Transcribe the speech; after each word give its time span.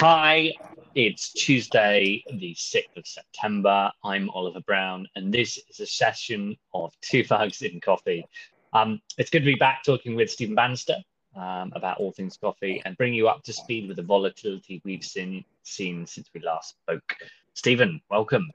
Hi, 0.00 0.52
it's 0.94 1.32
Tuesday, 1.32 2.22
the 2.30 2.54
6th 2.54 2.98
of 2.98 3.06
September. 3.06 3.90
I'm 4.04 4.28
Oliver 4.28 4.60
Brown, 4.60 5.06
and 5.16 5.32
this 5.32 5.58
is 5.70 5.80
a 5.80 5.86
session 5.86 6.54
of 6.74 6.92
Two 7.00 7.24
Mugs 7.30 7.62
in 7.62 7.80
Coffee. 7.80 8.26
Um, 8.74 9.00
it's 9.16 9.30
good 9.30 9.38
to 9.38 9.46
be 9.46 9.54
back 9.54 9.84
talking 9.86 10.14
with 10.14 10.30
Stephen 10.30 10.54
Bannister 10.54 10.96
um, 11.34 11.72
about 11.74 11.96
all 11.96 12.12
things 12.12 12.36
coffee 12.36 12.82
and 12.84 12.94
bring 12.98 13.14
you 13.14 13.26
up 13.26 13.42
to 13.44 13.54
speed 13.54 13.88
with 13.88 13.96
the 13.96 14.02
volatility 14.02 14.82
we've 14.84 15.02
seen, 15.02 15.42
seen 15.62 16.06
since 16.06 16.28
we 16.34 16.42
last 16.42 16.76
spoke. 16.82 17.16
Stephen, 17.54 17.98
welcome. 18.10 18.50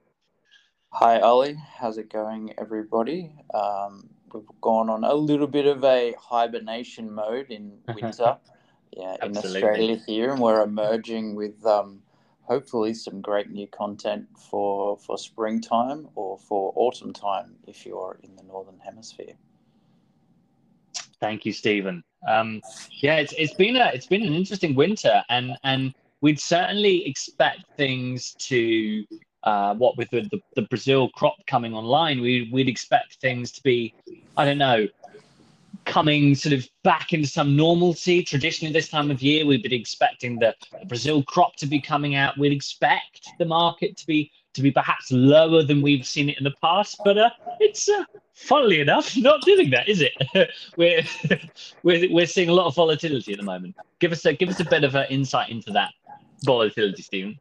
Hi, 0.92 1.22
Ollie. 1.22 1.58
How's 1.76 1.98
it 1.98 2.14
going, 2.14 2.54
everybody? 2.60 3.34
Um, 3.52 4.12
we've 4.32 4.44
gone 4.62 4.92
on 4.92 5.04
a 5.04 5.16
little 5.16 5.48
bit 5.48 5.66
of 5.66 5.84
a 5.84 6.14
hibernation 6.20 7.12
mode 7.12 7.48
in 7.50 7.80
winter. 7.96 8.38
Yeah, 8.92 9.16
in 9.24 9.38
Australia 9.38 9.98
here, 10.08 10.32
and 10.32 10.42
we're 10.42 10.64
emerging 10.64 11.36
with 11.36 11.66
um, 11.66 12.02
hopefully 12.42 12.94
some 12.94 13.22
great 13.22 13.50
new 13.50 13.68
content 13.68 14.28
for 14.38 14.98
for 14.98 15.18
springtime 15.18 16.10
or 16.16 16.38
for 16.38 16.74
autumn 16.76 17.14
time 17.14 17.56
if 17.68 17.86
you're 17.86 18.20
in 18.24 18.36
the 18.36 18.44
northern 18.44 18.80
hemisphere. 18.80 19.34
Thank 21.20 21.46
you, 21.46 21.54
Stephen. 21.54 22.04
Um, 22.28 22.62
yeah, 23.02 23.18
it's 23.18 23.34
it's 23.38 23.54
been 23.54 23.76
a 23.78 23.92
it's 23.94 24.08
been 24.08 24.24
an 24.24 24.34
interesting 24.34 24.76
winter, 24.76 25.24
and 25.30 25.56
and 25.64 25.94
we'd 26.22 26.40
certainly 26.40 27.08
expect 27.08 27.66
things 27.78 28.34
to 28.40 29.06
uh, 29.44 29.74
what 29.76 29.98
with 29.98 30.10
the, 30.12 30.22
the, 30.32 30.40
the, 30.56 30.62
Brazil 30.64 31.10
crop 31.10 31.36
coming 31.48 31.74
online, 31.74 32.22
we, 32.22 32.48
we'd 32.54 32.70
expect 32.70 33.16
things 33.22 33.52
to 33.52 33.64
be, 33.64 33.92
I 34.38 34.46
don't 34.46 34.60
know, 34.60 34.88
coming 35.92 36.34
sort 36.36 36.54
of 36.54 36.66
back 36.84 37.12
into 37.12 37.28
some 37.28 37.56
normalcy. 37.56 38.24
Traditionally, 38.24 38.72
this 38.72 38.88
time 38.88 39.12
of 39.12 39.22
year, 39.22 39.46
we've 39.46 39.62
been 39.62 39.74
expecting 39.74 40.40
the, 40.40 40.56
Brazil 40.88 41.22
crop 41.24 41.58
to 41.58 41.68
be 41.68 41.82
coming 41.82 42.16
out. 42.16 42.38
We'd 42.38 42.54
expect 42.54 43.28
the 43.38 43.46
market 43.46 43.98
to 43.98 44.08
be 44.08 44.32
to 44.54 44.62
be 44.62 44.72
perhaps 44.72 45.12
lower 45.12 45.64
than 45.64 45.82
we've 45.82 46.06
seen 46.06 46.30
it 46.30 46.38
in 46.38 46.44
the 46.44 46.54
past, 46.62 47.00
but 47.06 47.18
uh, 47.18 47.30
it's 47.62 47.88
uh, 47.88 48.04
funnily 48.34 48.82
enough 48.82 49.16
not 49.18 49.42
doing 49.44 49.70
that, 49.70 49.88
is 49.88 50.02
it? 50.02 50.14
we're, 50.78 51.04
we're 51.84 52.14
we're 52.14 52.26
seeing 52.26 52.50
a 52.50 52.54
lot 52.54 52.68
of 52.68 52.76
volatility 52.76 53.34
at 53.34 53.40
the 53.40 53.46
moment. 53.46 53.76
Give 54.00 54.12
us 54.12 54.26
a 54.26 54.34
give 54.34 54.50
us 54.50 54.60
a 54.60 54.66
bit 54.66 54.84
of 54.84 54.96
an 54.96 55.08
insight 55.10 55.50
into 55.50 55.72
that 55.72 55.92
volatility, 56.46 57.02
Stephen. 57.02 57.38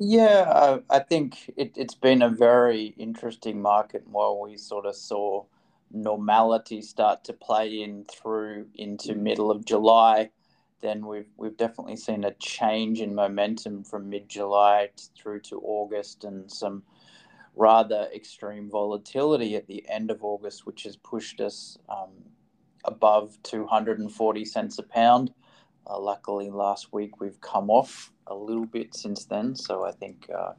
Yeah, 0.00 0.80
I, 0.90 0.96
I 0.96 0.98
think 0.98 1.52
it, 1.56 1.72
it's 1.76 1.94
been 1.94 2.22
a 2.22 2.28
very 2.28 2.94
interesting 2.98 3.62
market 3.62 4.02
while 4.08 4.40
we 4.40 4.56
sort 4.56 4.86
of 4.86 4.96
saw 4.96 5.44
normality 5.90 6.82
start 6.82 7.24
to 7.24 7.32
play 7.32 7.82
in 7.82 8.04
through 8.04 8.66
into 8.74 9.14
middle 9.14 9.50
of 9.50 9.64
July. 9.64 10.30
Then 10.80 11.06
we've 11.06 11.30
we've 11.36 11.56
definitely 11.56 11.96
seen 11.96 12.24
a 12.24 12.34
change 12.34 13.00
in 13.00 13.14
momentum 13.14 13.84
from 13.84 14.08
mid 14.08 14.28
July 14.28 14.90
through 15.16 15.40
to 15.40 15.60
August 15.60 16.24
and 16.24 16.50
some 16.50 16.82
rather 17.56 18.08
extreme 18.14 18.68
volatility 18.68 19.54
at 19.54 19.66
the 19.66 19.84
end 19.88 20.10
of 20.10 20.24
August, 20.24 20.66
which 20.66 20.82
has 20.82 20.96
pushed 20.96 21.40
us 21.40 21.78
um, 21.88 22.10
above 22.84 23.38
240 23.44 24.44
cents 24.44 24.78
a 24.78 24.82
pound. 24.82 25.32
Uh, 25.86 25.98
luckily, 25.98 26.50
last 26.50 26.92
week 26.92 27.20
we've 27.20 27.40
come 27.40 27.70
off 27.70 28.10
a 28.26 28.34
little 28.34 28.66
bit 28.66 28.94
since 28.94 29.24
then. 29.26 29.54
So 29.54 29.84
I 29.84 29.92
think 29.92 30.28
uh, 30.36 30.52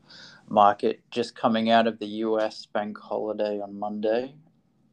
market 0.48 1.02
just 1.12 1.36
coming 1.36 1.70
out 1.70 1.88
of 1.88 2.00
the 2.00 2.08
US 2.08 2.66
bank 2.68 2.98
holiday 2.98 3.60
on 3.60 3.78
Monday 3.78 4.36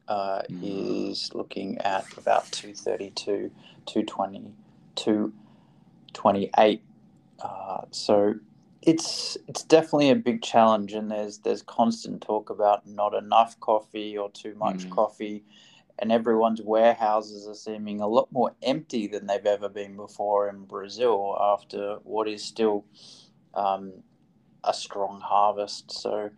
uh, 0.09 0.43
mm. 0.51 1.11
is 1.11 1.31
looking 1.35 1.79
at 1.79 2.07
about 2.17 2.51
232, 2.53 3.51
220, 3.87 4.53
228. 4.95 6.83
Uh, 7.43 7.81
so 7.91 8.35
it's 8.83 9.37
it's 9.49 9.63
definitely 9.65 10.11
a 10.11 10.17
big 10.17 10.43
challenge, 10.43 10.93
and 10.93 11.11
there's 11.11 11.39
there's 11.39 11.63
constant 11.63 12.21
talk 12.23 12.51
about 12.51 12.87
not 12.87 13.15
enough 13.15 13.59
coffee 13.61 14.17
or 14.17 14.31
too 14.31 14.55
much 14.57 14.87
mm. 14.87 14.91
coffee 14.91 15.45
and 15.99 16.11
everyone's 16.11 16.61
warehouses 16.61 17.47
are 17.47 17.55
seeming 17.55 18.01
a 18.01 18.07
lot 18.07 18.31
more 18.33 18.55
empty 18.63 19.07
than 19.07 19.27
they've 19.27 19.47
ever 19.47 19.69
been 19.69 19.95
before 19.97 20.49
in 20.49 20.65
Brazil 20.65 21.37
after 21.41 21.99
what 22.03 22.29
is 22.29 22.43
still 22.43 22.85
um, 23.55 23.93
a 24.65 24.75
strong 24.75 25.21
harvest. 25.21 25.93
So 25.93 26.31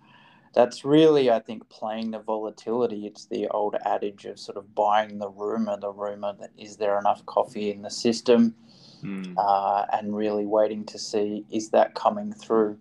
that's 0.55 0.85
really, 0.85 1.31
I 1.31 1.41
think, 1.41 1.69
playing 1.69 2.13
the 2.13 2.21
volatility. 2.21 3.07
It's 3.07 3.27
the 3.27 3.49
old 3.49 3.75
adage 3.85 4.25
of 4.25 4.39
sort 4.39 4.57
of 4.57 4.75
buying 4.75 5.19
the 5.19 5.29
rumor, 5.29 5.77
the 5.77 5.91
rumor 5.91 6.33
that 6.41 6.51
is 6.57 6.77
there 6.77 6.99
enough 6.99 7.27
coffee 7.27 7.71
in 7.71 7.83
the 7.83 7.91
system, 7.91 8.55
mm. 9.03 9.35
uh, 9.37 9.87
and 9.93 10.17
really 10.17 10.47
waiting 10.47 10.85
to 10.87 10.99
see 10.99 11.45
is 11.51 11.71
that 11.71 11.95
coming 11.95 12.33
through. 12.33 12.79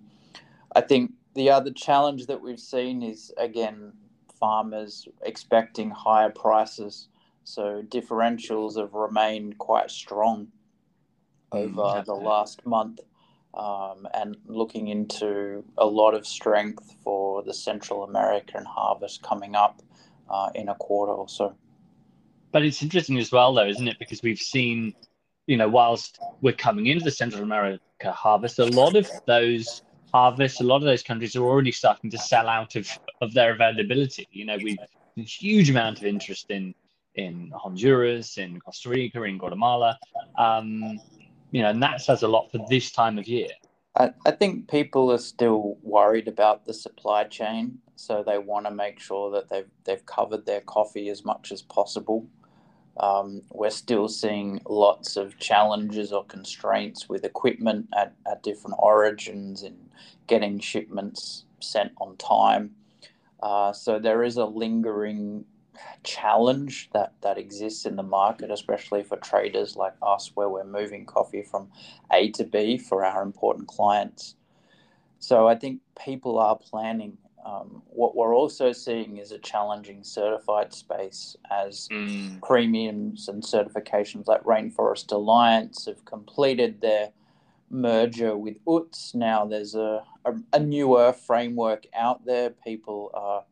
I 0.75 0.81
think 0.81 1.13
the 1.33 1.49
other 1.49 1.71
challenge 1.71 2.27
that 2.27 2.41
we've 2.41 2.59
seen 2.59 3.01
is 3.01 3.33
again 3.37 3.93
farmers 4.39 5.07
expecting 5.23 5.89
higher 5.89 6.29
prices. 6.29 7.07
So 7.43 7.81
differentials 7.89 8.77
have 8.77 8.93
remained 8.93 9.57
quite 9.57 9.89
strong 9.89 10.47
over 11.51 11.71
mm, 11.71 12.05
the 12.05 12.13
last 12.13 12.65
month 12.65 12.99
um, 13.53 14.07
and 14.13 14.37
looking 14.45 14.87
into 14.87 15.63
a 15.77 15.85
lot 15.85 16.13
of 16.13 16.25
strength 16.25 16.95
for 17.03 17.43
the 17.43 17.53
Central 17.53 18.03
American 18.03 18.65
harvest 18.65 19.21
coming 19.21 19.55
up 19.55 19.81
uh, 20.29 20.49
in 20.55 20.69
a 20.69 20.75
quarter 20.75 21.11
or 21.11 21.29
so. 21.29 21.55
But 22.51 22.63
it's 22.63 22.81
interesting 22.81 23.17
as 23.17 23.31
well, 23.31 23.53
though, 23.53 23.67
isn't 23.67 23.87
it? 23.87 23.97
Because 23.99 24.21
we've 24.21 24.39
seen, 24.39 24.93
you 25.47 25.57
know, 25.57 25.67
whilst 25.67 26.19
we're 26.41 26.53
coming 26.53 26.87
into 26.87 27.03
the 27.03 27.11
Central 27.11 27.43
America 27.43 28.11
harvest, 28.11 28.59
a 28.59 28.65
lot 28.65 28.95
of 28.95 29.09
those 29.25 29.81
harvests, 30.13 30.61
a 30.61 30.63
lot 30.63 30.77
of 30.77 30.83
those 30.83 31.03
countries 31.03 31.35
are 31.35 31.43
already 31.43 31.71
starting 31.71 32.09
to 32.11 32.17
sell 32.17 32.47
out 32.47 32.75
of, 32.75 32.87
of 33.21 33.33
their 33.33 33.53
availability. 33.53 34.27
You 34.31 34.45
know, 34.45 34.57
we've 34.63 34.77
a 35.17 35.21
huge 35.21 35.69
amount 35.69 35.99
of 35.99 36.05
interest 36.05 36.49
in 36.49 36.73
in 37.15 37.51
Honduras, 37.53 38.39
in 38.39 38.59
Costa 38.59 38.89
Rica, 38.89 39.21
in 39.21 39.37
Guatemala. 39.37 39.99
Um, 40.35 40.99
you 41.53 41.61
know, 41.61 41.69
and 41.69 41.83
that 41.83 42.01
says 42.01 42.23
a 42.23 42.27
lot 42.27 42.51
for 42.51 42.59
this 42.67 42.91
time 42.91 43.19
of 43.19 43.27
year. 43.27 43.49
I, 43.95 44.09
I 44.25 44.31
think 44.31 44.67
people 44.69 45.11
are 45.11 45.19
still 45.19 45.77
worried 45.83 46.27
about 46.27 46.65
the 46.65 46.73
supply 46.73 47.25
chain, 47.25 47.77
so 47.95 48.23
they 48.25 48.39
want 48.39 48.65
to 48.65 48.71
make 48.71 48.99
sure 48.99 49.29
that 49.31 49.49
they've 49.49 49.69
they've 49.85 50.05
covered 50.05 50.47
their 50.47 50.61
coffee 50.61 51.09
as 51.09 51.23
much 51.23 51.51
as 51.51 51.61
possible. 51.61 52.25
Um, 52.97 53.43
we're 53.51 53.69
still 53.69 54.07
seeing 54.07 54.61
lots 54.67 55.15
of 55.15 55.37
challenges 55.37 56.11
or 56.11 56.25
constraints 56.25 57.07
with 57.07 57.23
equipment 57.23 57.87
at, 57.95 58.13
at 58.29 58.41
different 58.41 58.77
origins 58.79 59.61
and 59.61 59.77
getting 60.25 60.59
shipments 60.59 61.45
sent 61.59 61.91
on 62.01 62.17
time. 62.17 62.71
Uh, 63.41 63.73
so 63.73 63.99
there 63.99 64.23
is 64.23 64.37
a 64.37 64.45
lingering 64.45 65.45
challenge 66.03 66.89
that, 66.93 67.13
that 67.21 67.37
exists 67.37 67.85
in 67.85 67.95
the 67.95 68.03
market, 68.03 68.51
especially 68.51 69.03
for 69.03 69.17
traders 69.17 69.75
like 69.75 69.93
us, 70.01 70.31
where 70.35 70.49
we're 70.49 70.63
moving 70.63 71.05
coffee 71.05 71.43
from 71.43 71.69
A 72.11 72.29
to 72.31 72.43
B 72.43 72.77
for 72.77 73.03
our 73.05 73.21
important 73.21 73.67
clients. 73.67 74.35
So 75.19 75.47
I 75.47 75.55
think 75.55 75.81
people 75.97 76.37
are 76.37 76.57
planning 76.57 77.17
um, 77.45 77.81
what 77.87 78.15
we're 78.15 78.35
also 78.35 78.71
seeing 78.71 79.17
is 79.17 79.31
a 79.31 79.37
challenging 79.37 80.03
certified 80.03 80.73
space 80.73 81.35
as 81.51 81.89
mm. 81.91 82.41
premiums 82.41 83.27
and 83.27 83.43
certifications 83.43 84.27
like 84.27 84.43
Rainforest 84.43 85.11
Alliance 85.11 85.85
have 85.85 86.05
completed 86.05 86.79
their 86.79 87.09
merger 87.69 88.37
with 88.37 88.63
UTZ. 88.65 89.15
Now 89.15 89.45
there's 89.45 89.75
a, 89.75 90.03
a, 90.23 90.33
a 90.53 90.59
newer 90.59 91.11
framework 91.11 91.85
out 91.93 92.25
there. 92.25 92.49
People 92.49 93.11
are 93.13 93.43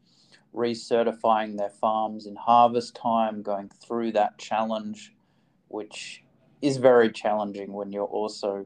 recertifying 0.53 1.57
their 1.57 1.69
farms 1.69 2.25
in 2.25 2.35
harvest 2.35 2.95
time, 2.95 3.41
going 3.41 3.69
through 3.69 4.11
that 4.13 4.37
challenge, 4.37 5.13
which 5.67 6.23
is 6.61 6.77
very 6.77 7.11
challenging 7.11 7.73
when 7.73 7.91
you're 7.91 8.05
also 8.05 8.65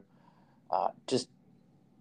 uh, 0.70 0.88
just 1.06 1.28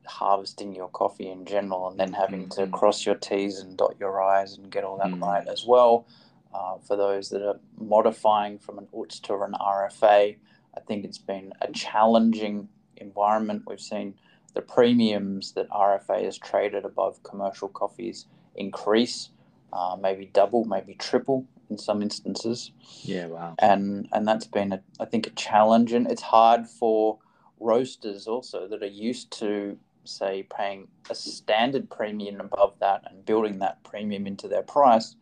harvesting 0.07 0.75
your 0.75 0.89
coffee 0.89 1.29
in 1.29 1.45
general 1.45 1.87
and 1.87 1.99
then 1.99 2.13
having 2.13 2.49
to 2.49 2.61
mm-hmm. 2.61 2.73
cross 2.73 3.05
your 3.05 3.15
T's 3.15 3.59
and 3.59 3.77
dot 3.77 3.95
your 3.99 4.21
I's 4.21 4.57
and 4.57 4.71
get 4.71 4.83
all 4.83 4.97
that 4.97 5.07
mm. 5.07 5.21
right 5.21 5.47
as 5.47 5.65
well. 5.65 6.07
Uh, 6.53 6.77
for 6.88 6.95
those 6.95 7.29
that 7.29 7.45
are 7.45 7.59
modifying 7.77 8.57
from 8.59 8.77
an 8.77 8.88
UTZ 8.93 9.21
to 9.23 9.33
an 9.41 9.53
RFA, 9.59 10.38
I 10.75 10.79
think 10.81 11.03
it's 11.03 11.17
been 11.17 11.53
a 11.61 11.71
challenging 11.71 12.69
environment. 12.97 13.63
We've 13.67 13.79
seen 13.79 14.15
the 14.53 14.61
premiums 14.61 15.51
that 15.53 15.69
RFA 15.69 16.23
has 16.23 16.38
traded 16.38 16.85
above 16.85 17.21
commercial 17.23 17.67
coffees 17.67 18.25
increase, 18.55 19.29
uh, 19.73 19.97
maybe 20.00 20.29
double, 20.33 20.65
maybe 20.65 20.95
triple 20.95 21.45
in 21.69 21.77
some 21.77 22.01
instances. 22.01 22.71
Yeah, 23.03 23.27
wow. 23.27 23.56
And 23.59 24.07
and 24.12 24.27
that's 24.27 24.47
been, 24.47 24.73
a, 24.73 24.81
I 25.00 25.06
think, 25.06 25.27
a 25.27 25.31
challenge, 25.31 25.94
and 25.94 26.09
it's 26.09 26.21
hard 26.21 26.67
for 26.67 27.19
roasters 27.59 28.27
also 28.27 28.67
that 28.67 28.83
are 28.83 28.88
used 28.88 29.31
to 29.39 29.77
say, 30.07 30.45
paying 30.56 30.88
a 31.09 31.15
standard 31.15 31.89
premium 31.89 32.39
above 32.39 32.73
that 32.79 33.03
and 33.09 33.25
building 33.25 33.59
that 33.59 33.83
premium 33.83 34.27
into 34.27 34.47
their 34.47 34.63
price, 34.63 35.15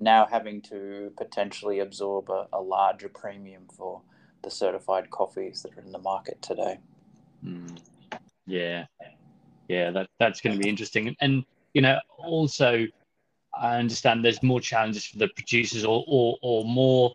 now 0.00 0.26
having 0.26 0.60
to 0.62 1.12
potentially 1.16 1.80
absorb 1.80 2.30
a, 2.30 2.46
a 2.52 2.60
larger 2.60 3.08
premium 3.08 3.62
for 3.76 4.00
the 4.42 4.50
certified 4.50 5.10
coffees 5.10 5.62
that 5.62 5.76
are 5.76 5.82
in 5.82 5.92
the 5.92 5.98
market 5.98 6.40
today. 6.40 6.78
Mm. 7.44 7.78
Yeah, 8.46 8.86
yeah, 9.68 9.90
that 9.90 10.08
that's 10.18 10.40
going 10.40 10.56
to 10.56 10.62
be 10.62 10.68
interesting. 10.68 11.14
And 11.20 11.44
you 11.74 11.82
know, 11.82 11.98
also, 12.18 12.86
I 13.60 13.76
understand 13.76 14.24
there's 14.24 14.42
more 14.42 14.60
challenges 14.60 15.06
for 15.06 15.18
the 15.18 15.28
producers, 15.28 15.84
or 15.84 16.04
or, 16.06 16.38
or 16.42 16.64
more 16.64 17.14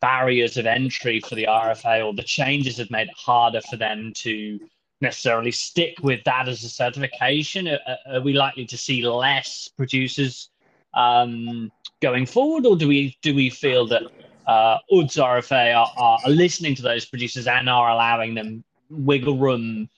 barriers 0.00 0.56
of 0.56 0.66
entry 0.66 1.20
for 1.20 1.34
the 1.34 1.44
RFA, 1.44 2.04
or 2.04 2.12
the 2.12 2.22
changes 2.22 2.78
have 2.78 2.90
made 2.90 3.08
it 3.08 3.14
harder 3.16 3.60
for 3.62 3.76
them 3.76 4.12
to 4.16 4.58
necessarily 5.00 5.50
stick 5.50 5.96
with 6.02 6.22
that 6.24 6.48
as 6.48 6.62
a 6.64 6.68
certification. 6.68 7.68
Are, 7.68 7.78
are 8.06 8.20
we 8.20 8.32
likely 8.32 8.64
to 8.66 8.76
see 8.76 9.06
less 9.06 9.68
producers 9.68 10.50
um, 10.94 11.70
going 12.00 12.26
forward, 12.26 12.66
or 12.66 12.76
do 12.76 12.88
we 12.88 13.16
do 13.22 13.34
we 13.34 13.50
feel 13.50 13.86
that 13.88 14.02
uh, 14.46 14.78
UTZ 14.92 15.16
RFA 15.16 15.76
are, 15.76 16.18
are 16.24 16.30
listening 16.30 16.74
to 16.76 16.82
those 16.82 17.04
producers 17.04 17.46
and 17.46 17.68
are 17.68 17.90
allowing 17.90 18.34
them 18.34 18.64
wiggle 18.90 19.38
room 19.38 19.88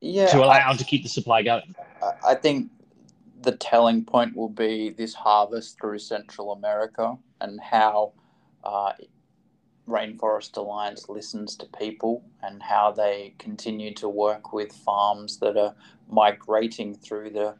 yeah, 0.00 0.26
to 0.26 0.38
allow 0.38 0.70
I, 0.70 0.76
to 0.76 0.84
keep 0.84 1.02
the 1.02 1.08
supply 1.08 1.42
going? 1.42 1.74
I 2.24 2.34
think 2.34 2.70
the 3.42 3.56
telling 3.56 4.04
point 4.04 4.36
will 4.36 4.48
be 4.48 4.90
this 4.90 5.14
harvest 5.14 5.78
through 5.78 5.98
Central 5.98 6.52
America 6.52 7.16
and 7.40 7.60
how 7.60 8.12
uh, 8.64 8.92
Rainforest 9.88 10.56
Alliance 10.56 11.08
listens 11.08 11.56
to 11.56 11.66
people 11.66 12.24
and 12.42 12.62
how 12.62 12.90
they 12.90 13.34
continue 13.38 13.94
to 13.94 14.08
work 14.08 14.52
with 14.52 14.72
farms 14.72 15.38
that 15.38 15.56
are 15.56 15.74
migrating 16.08 16.94
through 16.94 17.30
the 17.30 17.54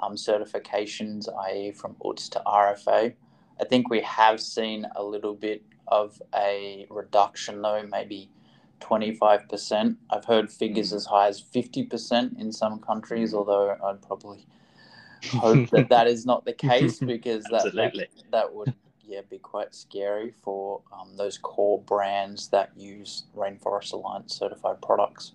um, 0.00 0.16
certifications, 0.16 1.28
i.e., 1.46 1.72
from 1.72 1.94
UTZ 2.04 2.30
to 2.30 2.42
RFA. 2.44 3.14
I 3.60 3.64
think 3.64 3.88
we 3.88 4.00
have 4.00 4.40
seen 4.40 4.86
a 4.96 5.04
little 5.04 5.34
bit 5.34 5.62
of 5.86 6.20
a 6.34 6.86
reduction, 6.90 7.62
though, 7.62 7.84
maybe 7.88 8.28
25%. 8.80 9.96
I've 10.10 10.24
heard 10.24 10.50
figures 10.50 10.92
mm. 10.92 10.96
as 10.96 11.06
high 11.06 11.28
as 11.28 11.40
50% 11.40 12.40
in 12.40 12.50
some 12.50 12.80
countries, 12.80 13.32
although 13.32 13.76
I'd 13.84 14.02
probably 14.02 14.46
hope 15.30 15.70
that 15.70 15.88
that 15.88 16.06
is 16.06 16.26
not 16.26 16.44
the 16.44 16.52
case 16.52 16.98
because 17.00 17.44
that, 17.44 17.72
that, 17.74 18.08
that 18.30 18.54
would 18.54 18.74
yeah 19.04 19.20
be 19.28 19.38
quite 19.38 19.74
scary 19.74 20.32
for 20.42 20.82
um, 20.92 21.16
those 21.16 21.38
core 21.38 21.80
brands 21.82 22.48
that 22.48 22.70
use 22.76 23.24
Rainforest 23.36 23.92
Alliance 23.92 24.34
certified 24.36 24.80
products. 24.82 25.32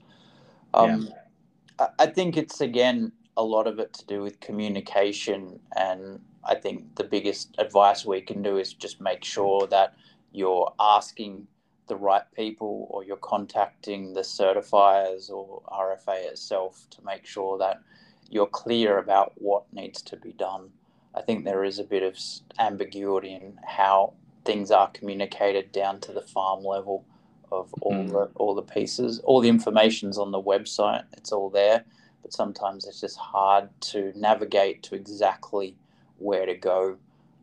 Um, 0.74 1.10
yeah. 1.10 1.88
I, 2.00 2.04
I 2.04 2.06
think 2.08 2.38
it's 2.38 2.62
again 2.62 3.12
a 3.36 3.44
lot 3.44 3.68
of 3.68 3.80
it 3.80 3.94
to 3.94 4.06
do 4.06 4.22
with 4.22 4.40
communication 4.40 5.60
and 5.76 6.20
I 6.44 6.56
think 6.56 6.96
the 6.96 7.04
biggest 7.04 7.54
advice 7.58 8.06
we 8.06 8.22
can 8.22 8.42
do 8.42 8.58
is 8.58 8.74
just 8.74 9.02
make 9.02 9.24
sure 9.24 9.68
that 9.68 9.96
you're 10.32 10.74
asking 10.80 11.46
the 11.88 11.96
right 11.96 12.24
people 12.36 12.88
or 12.90 13.04
you're 13.04 13.18
contacting 13.18 14.14
the 14.14 14.22
certifiers 14.22 15.30
or 15.30 15.62
RFA 15.68 16.26
itself 16.26 16.88
to 16.92 17.04
make 17.04 17.26
sure 17.26 17.58
that 17.58 17.82
you're 18.30 18.48
clear 18.48 18.98
about 18.98 19.34
what 19.36 19.72
needs 19.74 20.02
to 20.04 20.18
be 20.18 20.34
done. 20.34 20.70
I 21.16 21.22
think 21.22 21.46
there 21.46 21.64
is 21.64 21.80
a 21.80 21.84
bit 21.84 22.04
of 22.04 22.18
ambiguity 22.60 23.34
in 23.34 23.58
how 23.66 24.14
things 24.46 24.72
are 24.72 24.90
communicated 24.92 25.72
down 25.72 26.00
to 26.02 26.14
the 26.14 26.22
farm 26.22 26.64
level 26.64 27.06
of 27.52 27.74
all 27.82 27.94
mm. 27.94 28.12
the 28.12 28.30
all 28.36 28.56
the 28.56 28.62
pieces. 28.62 29.20
All 29.20 29.40
the 29.42 29.50
information's 29.50 30.18
on 30.18 30.32
the 30.32 30.42
website. 30.42 31.04
It's 31.14 31.32
all 31.32 31.50
there, 31.50 31.86
but 32.22 32.34
sometimes 32.34 32.86
it's 32.86 33.02
just 33.02 33.18
hard 33.18 33.70
to 33.92 34.12
navigate 34.16 34.84
to 34.84 34.96
exactly 34.96 35.76
where 36.18 36.46
to 36.46 36.56
go. 36.56 36.98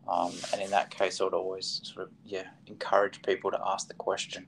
Um, 0.06 0.32
and 0.52 0.60
in 0.60 0.70
that 0.70 0.90
case, 0.90 1.20
I 1.20 1.24
would 1.24 1.34
always 1.34 1.80
sort 1.84 2.06
of 2.06 2.12
yeah 2.24 2.48
encourage 2.66 3.22
people 3.22 3.50
to 3.50 3.60
ask 3.66 3.88
the 3.88 3.94
question. 3.94 4.46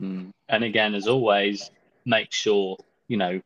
Mm. 0.00 0.30
And 0.48 0.64
again, 0.64 0.94
as 0.94 1.06
always, 1.06 1.70
make 2.04 2.32
sure 2.32 2.76
you 3.08 3.16
know 3.16 3.40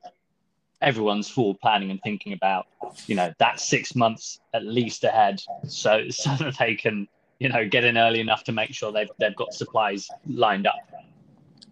everyone's 0.82 1.28
full 1.28 1.55
planning 1.55 1.90
and 1.90 2.00
thinking 2.02 2.32
about 2.32 2.67
you 3.06 3.14
know 3.14 3.32
that 3.38 3.61
six 3.61 3.94
months 3.94 4.40
at 4.55 4.64
least 4.64 5.05
ahead, 5.05 5.43
so 5.67 6.05
so 6.11 6.34
that 6.37 6.56
they 6.58 6.75
can 6.75 7.08
you 7.38 7.49
know 7.49 7.67
get 7.69 7.84
in 7.84 7.96
early 7.96 8.20
enough 8.20 8.44
to 8.44 8.52
make 8.52 8.75
sure 8.75 8.93
they've 8.93 9.11
they've 9.19 9.37
got 9.37 9.52
supplies 9.52 10.08
lined 10.26 10.67
up. 10.67 10.76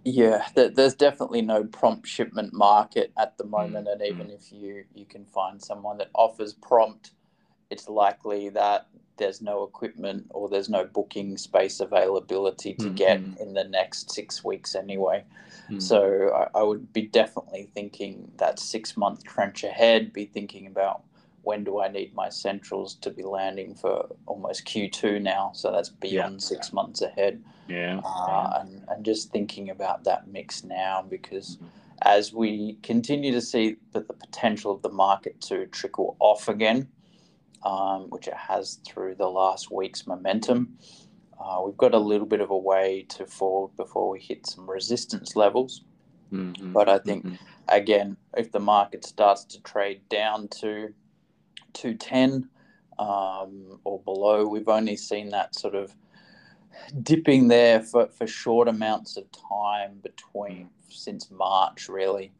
Yeah, 0.06 0.46
there's 0.54 0.94
definitely 0.94 1.40
no 1.40 1.64
prompt 1.64 2.06
shipment 2.06 2.52
market 2.52 3.10
at 3.16 3.38
the 3.38 3.44
moment, 3.44 3.88
mm. 3.88 3.92
and 3.92 4.02
even 4.02 4.26
mm. 4.26 4.34
if 4.34 4.52
you 4.52 4.84
you 4.94 5.06
can 5.06 5.24
find 5.24 5.62
someone 5.62 5.98
that 5.98 6.10
offers 6.14 6.52
prompt 6.52 7.12
it's 7.70 7.88
likely 7.88 8.48
that 8.50 8.86
there's 9.16 9.40
no 9.40 9.62
equipment 9.62 10.26
or 10.30 10.48
there's 10.48 10.68
no 10.68 10.84
booking 10.84 11.36
space 11.36 11.80
availability 11.80 12.74
to 12.74 12.86
mm-hmm. 12.86 12.94
get 12.94 13.20
in 13.40 13.54
the 13.54 13.64
next 13.64 14.12
six 14.12 14.42
weeks 14.44 14.74
anyway. 14.74 15.24
Mm-hmm. 15.64 15.80
So 15.80 16.48
I, 16.54 16.58
I, 16.58 16.62
would 16.62 16.92
be 16.92 17.02
definitely 17.02 17.70
thinking 17.74 18.30
that 18.36 18.58
six 18.58 18.96
month 18.96 19.24
trench 19.24 19.64
ahead, 19.64 20.12
be 20.12 20.26
thinking 20.26 20.66
about 20.66 21.02
when 21.42 21.64
do 21.64 21.80
I 21.80 21.88
need 21.88 22.14
my 22.14 22.28
centrals 22.28 22.94
to 22.96 23.10
be 23.10 23.22
landing 23.22 23.74
for 23.74 24.08
almost 24.26 24.64
Q2 24.66 25.22
now. 25.22 25.52
So 25.54 25.70
that's 25.70 25.90
beyond 25.90 26.34
yeah. 26.34 26.38
six 26.46 26.72
months 26.72 27.02
ahead. 27.02 27.42
Yeah. 27.68 28.00
Uh, 28.04 28.58
and, 28.60 28.84
and 28.88 29.04
just 29.04 29.30
thinking 29.30 29.70
about 29.70 30.04
that 30.04 30.28
mix 30.28 30.64
now 30.64 31.04
because. 31.08 31.56
Mm-hmm. 31.56 31.66
As 32.02 32.34
we 32.34 32.76
continue 32.82 33.32
to 33.32 33.40
see 33.40 33.76
the, 33.92 34.00
the 34.00 34.12
potential 34.12 34.72
of 34.72 34.82
the 34.82 34.90
market 34.90 35.40
to 35.42 35.64
trickle 35.66 36.16
off 36.18 36.48
again, 36.48 36.88
um, 37.64 38.10
which 38.10 38.28
it 38.28 38.34
has 38.34 38.78
through 38.86 39.14
the 39.16 39.28
last 39.28 39.70
week's 39.70 40.06
momentum. 40.06 40.76
Uh, 41.42 41.62
we've 41.64 41.76
got 41.76 41.94
a 41.94 41.98
little 41.98 42.26
bit 42.26 42.40
of 42.40 42.50
a 42.50 42.56
way 42.56 43.06
to 43.08 43.26
fall 43.26 43.72
before 43.76 44.08
we 44.08 44.20
hit 44.20 44.46
some 44.46 44.68
resistance 44.68 45.34
levels. 45.34 45.82
Mm-hmm. 46.32 46.72
But 46.72 46.88
I 46.88 46.98
think, 46.98 47.24
mm-hmm. 47.24 47.34
again, 47.68 48.16
if 48.36 48.52
the 48.52 48.60
market 48.60 49.04
starts 49.04 49.44
to 49.44 49.62
trade 49.62 50.00
down 50.08 50.48
to 50.60 50.92
210 51.72 52.48
um, 52.98 53.80
or 53.84 54.00
below, 54.00 54.46
we've 54.46 54.68
only 54.68 54.96
seen 54.96 55.30
that 55.30 55.54
sort 55.54 55.74
of 55.74 55.94
dipping 57.02 57.48
there 57.48 57.80
for, 57.80 58.08
for 58.08 58.26
short 58.26 58.68
amounts 58.68 59.16
of 59.16 59.24
time 59.32 60.00
between 60.02 60.68
since 60.88 61.30
March, 61.30 61.88
really 61.88 62.32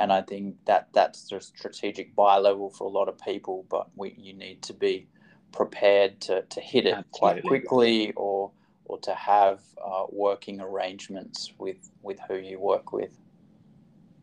and 0.00 0.10
I 0.10 0.22
think 0.22 0.56
that 0.64 0.88
that's 0.94 1.28
the 1.28 1.40
strategic 1.40 2.16
buy 2.16 2.38
level 2.38 2.70
for 2.70 2.84
a 2.84 2.90
lot 2.90 3.08
of 3.08 3.18
people. 3.18 3.66
But 3.68 3.88
we, 3.94 4.14
you 4.18 4.32
need 4.32 4.62
to 4.62 4.72
be 4.72 5.06
prepared 5.52 6.20
to, 6.22 6.42
to 6.42 6.60
hit 6.60 6.86
it 6.86 6.94
Absolutely. 6.94 7.18
quite 7.18 7.44
quickly, 7.44 8.12
or 8.16 8.50
or 8.86 8.98
to 9.00 9.14
have 9.14 9.60
uh, 9.84 10.06
working 10.10 10.60
arrangements 10.60 11.52
with 11.58 11.90
with 12.02 12.18
who 12.26 12.36
you 12.36 12.58
work 12.58 12.92
with. 12.92 13.12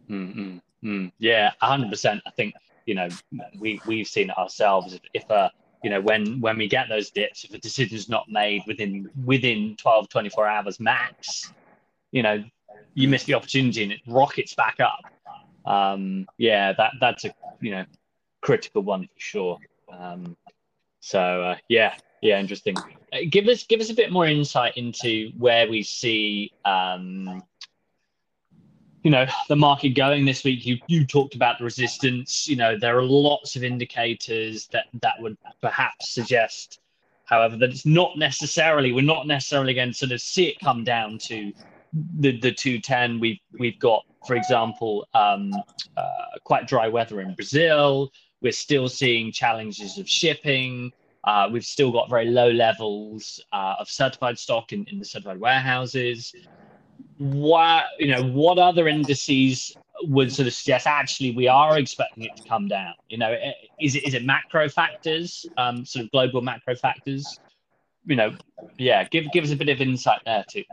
Mm-hmm. 0.09 0.57
Mm. 0.83 1.11
Yeah, 1.19 1.51
hundred 1.61 1.91
percent. 1.91 2.21
I 2.25 2.31
think 2.31 2.55
you 2.87 2.95
know 2.95 3.07
we 3.59 3.79
we've 3.85 4.07
seen 4.07 4.31
it 4.31 4.37
ourselves. 4.37 4.95
If, 4.95 5.01
if 5.13 5.29
a 5.29 5.51
you 5.83 5.91
know 5.91 6.01
when 6.01 6.41
when 6.41 6.57
we 6.57 6.67
get 6.67 6.89
those 6.89 7.11
dips, 7.11 7.43
if 7.43 7.53
a 7.53 7.59
decision's 7.59 8.09
not 8.09 8.25
made 8.29 8.63
within 8.65 9.11
within 9.25 9.75
12, 9.77 10.09
24 10.09 10.47
hours 10.47 10.79
max, 10.79 11.53
you 12.11 12.23
know 12.23 12.43
you 12.95 13.07
miss 13.07 13.25
the 13.25 13.35
opportunity 13.35 13.83
and 13.83 13.91
it 13.91 13.99
rockets 14.07 14.55
back 14.55 14.79
up 14.79 15.01
um, 15.67 16.27
yeah, 16.37 16.73
that 16.73 16.93
that's 16.99 17.25
a 17.25 17.33
you 17.59 17.71
know 17.71 17.85
critical 18.41 18.81
one 18.81 19.03
for 19.03 19.19
sure. 19.19 19.57
Um, 19.91 20.37
so 21.01 21.19
uh, 21.19 21.57
yeah, 21.67 21.95
yeah, 22.21 22.39
interesting. 22.39 22.75
Uh, 22.77 23.17
give 23.29 23.47
us 23.47 23.63
give 23.63 23.81
us 23.81 23.89
a 23.89 23.93
bit 23.93 24.11
more 24.11 24.25
insight 24.25 24.77
into 24.77 25.31
where 25.37 25.69
we 25.69 25.83
see 25.83 26.53
um, 26.63 27.43
you 29.03 29.11
know 29.11 29.25
the 29.49 29.55
market 29.55 29.89
going 29.89 30.25
this 30.25 30.43
week. 30.43 30.65
You 30.65 30.77
you 30.87 31.05
talked 31.05 31.35
about 31.35 31.57
the 31.57 31.65
resistance. 31.65 32.47
You 32.47 32.55
know 32.55 32.77
there 32.77 32.97
are 32.97 33.03
lots 33.03 33.55
of 33.57 33.63
indicators 33.63 34.67
that 34.67 34.85
that 35.01 35.15
would 35.19 35.37
perhaps 35.61 36.13
suggest. 36.13 36.79
However, 37.25 37.57
that 37.57 37.71
it's 37.71 37.85
not 37.85 38.17
necessarily 38.17 38.93
we're 38.93 39.01
not 39.01 39.27
necessarily 39.27 39.73
going 39.73 39.89
to 39.89 39.93
sort 39.93 40.13
of 40.13 40.21
see 40.21 40.45
it 40.45 40.59
come 40.61 40.85
down 40.85 41.17
to 41.17 41.51
the 42.19 42.39
the 42.39 42.51
210 42.51 43.19
we've 43.19 43.39
we've 43.59 43.79
got 43.79 44.03
for 44.25 44.35
example 44.35 45.07
um, 45.13 45.51
uh, 45.95 46.03
quite 46.43 46.67
dry 46.67 46.87
weather 46.87 47.21
in 47.21 47.33
brazil. 47.33 48.11
We're 48.41 48.51
still 48.51 48.87
seeing 48.87 49.31
challenges 49.31 49.97
of 49.97 50.07
shipping. 50.07 50.91
Uh, 51.23 51.49
we've 51.51 51.65
still 51.65 51.91
got 51.91 52.09
very 52.09 52.25
low 52.25 52.51
levels 52.51 53.43
uh, 53.51 53.75
of 53.79 53.89
certified 53.89 54.37
stock 54.37 54.73
in, 54.73 54.85
in 54.85 54.99
the 54.99 55.05
certified 55.05 55.39
warehouses. 55.39 56.33
What 57.17 57.85
you 57.99 58.07
know 58.07 58.23
what 58.23 58.59
other 58.59 58.87
indices 58.87 59.75
would 60.03 60.31
sort 60.31 60.47
of 60.47 60.53
suggest 60.53 60.85
actually 60.85 61.31
we 61.31 61.47
are 61.47 61.79
expecting 61.79 62.23
it 62.23 62.35
to 62.37 62.43
come 62.47 62.67
down? 62.67 62.93
You 63.09 63.17
know 63.17 63.35
is 63.81 63.95
it 63.95 64.05
is 64.05 64.13
it 64.13 64.23
macro 64.23 64.69
factors 64.69 65.45
um, 65.57 65.85
sort 65.85 66.05
of 66.05 66.11
global 66.11 66.41
macro 66.41 66.75
factors? 66.75 67.39
You 68.05 68.15
know 68.15 68.35
yeah 68.77 69.03
give 69.05 69.25
give 69.31 69.43
us 69.43 69.51
a 69.51 69.55
bit 69.55 69.69
of 69.69 69.81
insight 69.81 70.21
there 70.25 70.45
too 70.49 70.63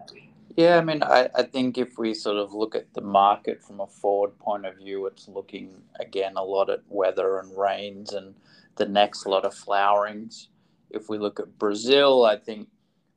yeah, 0.56 0.78
I 0.78 0.80
mean, 0.82 1.02
I, 1.02 1.28
I 1.34 1.42
think 1.42 1.78
if 1.78 1.98
we 1.98 2.14
sort 2.14 2.36
of 2.36 2.52
look 2.52 2.74
at 2.74 2.94
the 2.94 3.00
market 3.00 3.62
from 3.62 3.80
a 3.80 3.86
forward 3.86 4.38
point 4.38 4.66
of 4.66 4.76
view, 4.76 5.06
it's 5.06 5.28
looking 5.28 5.82
again 5.98 6.34
a 6.36 6.44
lot 6.44 6.70
at 6.70 6.80
weather 6.88 7.38
and 7.38 7.56
rains 7.56 8.12
and 8.12 8.34
the 8.76 8.86
next 8.86 9.26
lot 9.26 9.44
of 9.44 9.54
flowerings. 9.54 10.48
If 10.90 11.08
we 11.08 11.18
look 11.18 11.40
at 11.40 11.58
Brazil, 11.58 12.24
I 12.24 12.36
think 12.36 12.68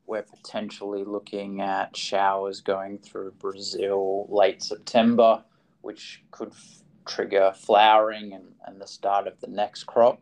we're 0.06 0.22
potentially 0.22 1.04
looking 1.04 1.60
at 1.60 1.96
showers 1.96 2.60
going 2.60 2.98
through 2.98 3.32
Brazil 3.32 4.26
late 4.30 4.62
September, 4.62 5.44
which 5.82 6.24
could 6.30 6.48
f- 6.48 6.82
trigger 7.06 7.52
flowering 7.54 8.32
and, 8.32 8.46
and 8.66 8.80
the 8.80 8.86
start 8.86 9.26
of 9.26 9.38
the 9.40 9.46
next 9.46 9.84
crop. 9.84 10.20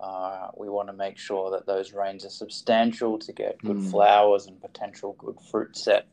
Uh, 0.00 0.48
we 0.56 0.68
want 0.68 0.88
to 0.88 0.94
make 0.94 1.16
sure 1.16 1.50
that 1.50 1.66
those 1.66 1.92
rains 1.92 2.24
are 2.24 2.30
substantial 2.30 3.18
to 3.18 3.32
get 3.32 3.58
good 3.58 3.76
mm. 3.76 3.90
flowers 3.90 4.46
and 4.46 4.60
potential 4.60 5.14
good 5.18 5.38
fruit 5.50 5.76
set. 5.76 6.06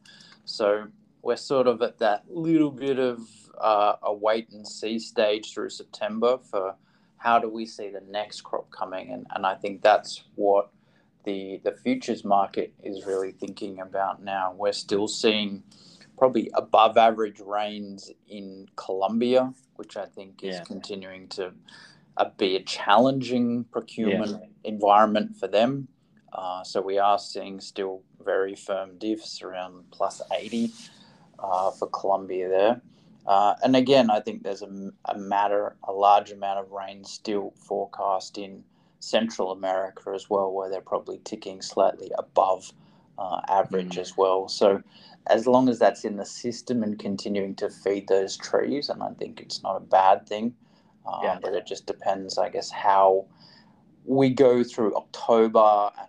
So 0.47 0.87
we're 1.21 1.35
sort 1.35 1.67
of 1.67 1.81
at 1.81 1.99
that 1.99 2.23
little 2.29 2.71
bit 2.71 2.99
of 2.99 3.19
uh, 3.59 3.95
a 4.01 4.13
wait 4.13 4.49
and 4.51 4.65
see 4.67 4.97
stage 4.97 5.53
through 5.53 5.69
September 5.69 6.37
for 6.49 6.75
how 7.17 7.37
do 7.37 7.49
we 7.49 7.65
see 7.65 7.89
the 7.89 8.01
next 8.09 8.41
crop 8.41 8.71
coming, 8.71 9.11
and, 9.11 9.25
and 9.31 9.45
I 9.45 9.55
think 9.55 9.81
that's 9.81 10.23
what 10.35 10.69
the 11.25 11.59
the 11.63 11.73
futures 11.73 12.23
market 12.23 12.73
is 12.83 13.05
really 13.05 13.31
thinking 13.31 13.81
about 13.81 14.23
now. 14.23 14.53
We're 14.55 14.71
still 14.71 15.07
seeing 15.07 15.63
probably 16.17 16.49
above 16.53 16.95
average 16.97 17.39
rains 17.39 18.09
in 18.29 18.67
Colombia, 18.75 19.53
which 19.75 19.97
I 19.97 20.05
think 20.05 20.43
is 20.43 20.55
yeah. 20.55 20.63
continuing 20.63 21.27
to 21.29 21.51
uh, 22.15 22.29
be 22.37 22.55
a 22.55 22.63
challenging 22.63 23.65
procurement 23.65 24.31
yeah. 24.31 24.71
environment 24.71 25.35
for 25.35 25.47
them. 25.47 25.89
Uh, 26.31 26.63
so 26.63 26.81
we 26.81 26.97
are 26.99 27.19
seeing 27.19 27.59
still 27.59 28.03
very 28.27 28.55
firm 28.55 28.91
diffs 28.99 29.41
around 29.41 29.85
plus 29.89 30.21
80 30.31 30.71
uh, 31.39 31.71
for 31.71 31.87
Colombia 31.87 32.49
there. 32.49 32.81
Uh, 33.25 33.55
and 33.63 33.75
again, 33.75 34.09
I 34.09 34.19
think 34.19 34.43
there's 34.43 34.61
a, 34.61 34.91
a, 35.05 35.17
matter, 35.17 35.75
a 35.87 35.91
large 35.91 36.31
amount 36.31 36.59
of 36.59 36.71
rain 36.71 37.03
still 37.03 37.53
forecast 37.57 38.37
in 38.37 38.63
Central 38.99 39.51
America 39.51 40.11
as 40.13 40.29
well, 40.29 40.51
where 40.51 40.69
they're 40.69 40.81
probably 40.81 41.19
ticking 41.23 41.61
slightly 41.61 42.11
above 42.17 42.71
uh, 43.17 43.41
average 43.47 43.95
mm. 43.95 44.01
as 44.01 44.15
well. 44.15 44.47
So, 44.47 44.81
as 45.29 45.45
long 45.45 45.67
as 45.67 45.77
that's 45.77 46.05
in 46.05 46.15
the 46.15 46.25
system 46.25 46.83
and 46.83 46.97
continuing 46.97 47.53
to 47.55 47.69
feed 47.69 48.07
those 48.07 48.37
trees, 48.37 48.87
and 48.87 49.03
I 49.03 49.09
think 49.19 49.41
it's 49.41 49.61
not 49.61 49.75
a 49.75 49.81
bad 49.81 50.25
thing, 50.27 50.53
uh, 51.05 51.19
yeah. 51.23 51.39
but 51.41 51.53
it 51.53 51.67
just 51.67 51.85
depends, 51.85 52.37
I 52.37 52.49
guess, 52.49 52.71
how 52.71 53.25
we 54.05 54.29
go 54.29 54.63
through 54.63 54.95
October 54.95 55.91
and 55.99 56.07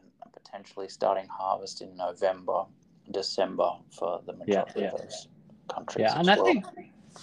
potentially 0.48 0.88
starting 0.88 1.26
harvest 1.28 1.82
in 1.82 1.96
November, 1.96 2.64
December 3.10 3.70
for 3.90 4.20
the 4.26 4.32
majority 4.32 4.80
yeah, 4.80 4.82
yeah. 4.82 4.90
of 4.92 5.00
those 5.00 5.28
countries. 5.68 6.06
Yeah, 6.08 6.18
and 6.18 6.26
well. 6.26 6.40
I 6.40 6.44
think 6.44 6.64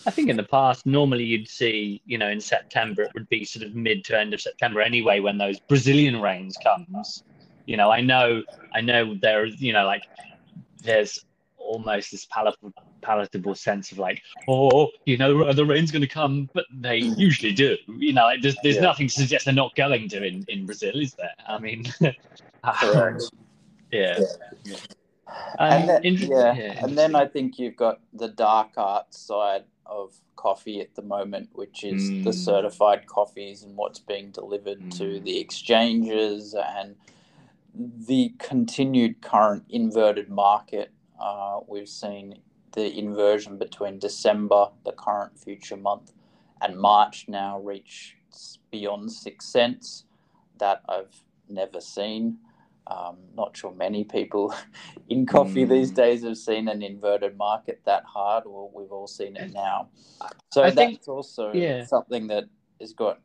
I 0.06 0.12
think 0.12 0.30
in 0.30 0.38
the 0.38 0.44
past, 0.44 0.86
normally 0.86 1.24
you'd 1.24 1.48
see, 1.48 2.02
you 2.06 2.18
know, 2.18 2.30
in 2.30 2.42
September 2.42 3.04
it 3.04 3.12
would 3.14 3.30
be 3.30 3.46
sort 3.46 3.66
of 3.66 3.76
mid 3.76 4.04
to 4.06 4.20
end 4.20 4.34
of 4.34 4.42
September 4.42 4.82
anyway 4.82 5.20
when 5.20 5.38
those 5.38 5.60
Brazilian 5.60 6.22
rains 6.22 6.58
comes. 6.62 7.24
You 7.66 7.78
know, 7.78 7.92
I 7.92 8.02
know, 8.02 8.44
I 8.74 8.82
know 8.82 9.16
there's, 9.22 9.60
you 9.62 9.74
know, 9.74 9.86
like 9.86 10.04
there's 10.84 11.26
almost 11.58 12.12
this 12.12 12.26
palatable, 12.26 12.74
palatable 13.02 13.56
sense 13.56 13.92
of 13.92 13.98
like, 13.98 14.22
oh, 14.48 14.90
you 15.06 15.18
know, 15.18 15.52
the 15.54 15.66
rain's 15.66 15.92
going 15.92 16.02
to 16.02 16.08
come, 16.08 16.50
but 16.54 16.66
they 16.72 16.98
usually 16.98 17.54
do. 17.54 17.76
You 17.88 18.14
know, 18.14 18.24
like 18.24 18.42
there's, 18.42 18.58
there's 18.62 18.76
yeah. 18.76 18.82
nothing 18.82 19.08
to 19.08 19.14
suggest 19.14 19.46
they're 19.46 19.54
not 19.54 19.76
going 19.76 20.10
to 20.10 20.24
in, 20.24 20.46
in 20.48 20.66
Brazil, 20.66 21.00
is 21.00 21.14
there? 21.14 21.34
I 21.48 21.58
mean, 21.58 21.86
um, 22.66 23.20
yeah. 23.92 24.20
yeah. 24.64 24.76
and, 25.60 25.90
then, 25.90 26.02
yeah. 26.04 26.54
yeah. 26.56 26.86
and 26.86 26.98
then 26.98 27.16
I 27.16 27.26
think 27.28 27.60
you've 27.60 27.76
got 27.76 28.00
the 28.14 28.28
dark 28.28 28.72
art 28.78 29.14
side 29.14 29.66
of 29.86 30.14
coffee 30.36 30.82
at 30.82 30.96
the 30.96 31.02
moment, 31.02 31.50
which 31.54 31.84
is 31.84 32.10
mm. 32.10 32.24
the 32.24 32.34
certified 32.34 33.08
coffees 33.08 33.64
and 33.64 33.76
what's 33.76 34.00
being 34.00 34.32
delivered 34.32 34.80
mm. 34.80 34.98
to 34.98 35.20
the 35.20 35.40
exchanges 35.40 36.56
and 36.56 36.96
the 38.08 38.34
continued 38.40 39.22
current 39.22 39.64
inverted 39.70 40.30
market. 40.30 40.92
Uh, 41.20 41.60
we've 41.68 41.90
seen 41.90 42.40
the 42.74 42.98
inversion 42.98 43.58
between 43.58 44.00
December, 44.00 44.68
the 44.84 44.92
current 44.92 45.38
future 45.40 45.78
month, 45.78 46.12
and 46.62 46.78
March 46.78 47.26
now 47.28 47.60
reach 47.60 48.18
beyond 48.72 49.12
six 49.12 49.46
cents. 49.46 50.04
That 50.58 50.84
I've 50.88 51.22
never 51.50 51.82
seen. 51.82 52.38
Um, 52.88 53.18
not 53.36 53.58
sure 53.58 53.74
many 53.74 54.04
people 54.04 54.54
in 55.10 55.26
coffee 55.26 55.66
mm. 55.66 55.70
these 55.70 55.90
days 55.90 56.24
have 56.24 56.38
seen 56.38 56.68
an 56.68 56.84
inverted 56.84 57.36
market 57.36 57.82
that 57.86 58.04
hard, 58.04 58.46
or 58.46 58.70
we've 58.74 58.92
all 58.92 59.08
seen 59.08 59.36
it 59.36 59.52
now. 59.54 59.90
So 60.52 60.62
I 60.62 60.66
that's 60.70 60.76
think, 60.76 61.08
also 61.08 61.52
yeah. 61.52 61.86
something 61.86 62.28
that 62.28 62.46
has 62.80 62.94
got 62.94 63.20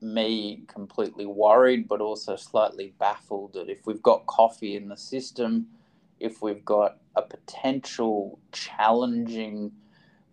me 0.00 0.62
completely 0.68 1.26
worried, 1.26 1.88
but 1.88 2.00
also 2.00 2.36
slightly 2.36 2.94
baffled 2.98 3.54
that 3.54 3.68
if 3.68 3.86
we've 3.86 4.02
got 4.02 4.26
coffee 4.26 4.76
in 4.76 4.88
the 4.88 4.96
system, 4.96 5.66
if 6.20 6.42
we've 6.42 6.64
got 6.64 6.98
a 7.16 7.22
potential 7.22 8.38
challenging 8.52 9.72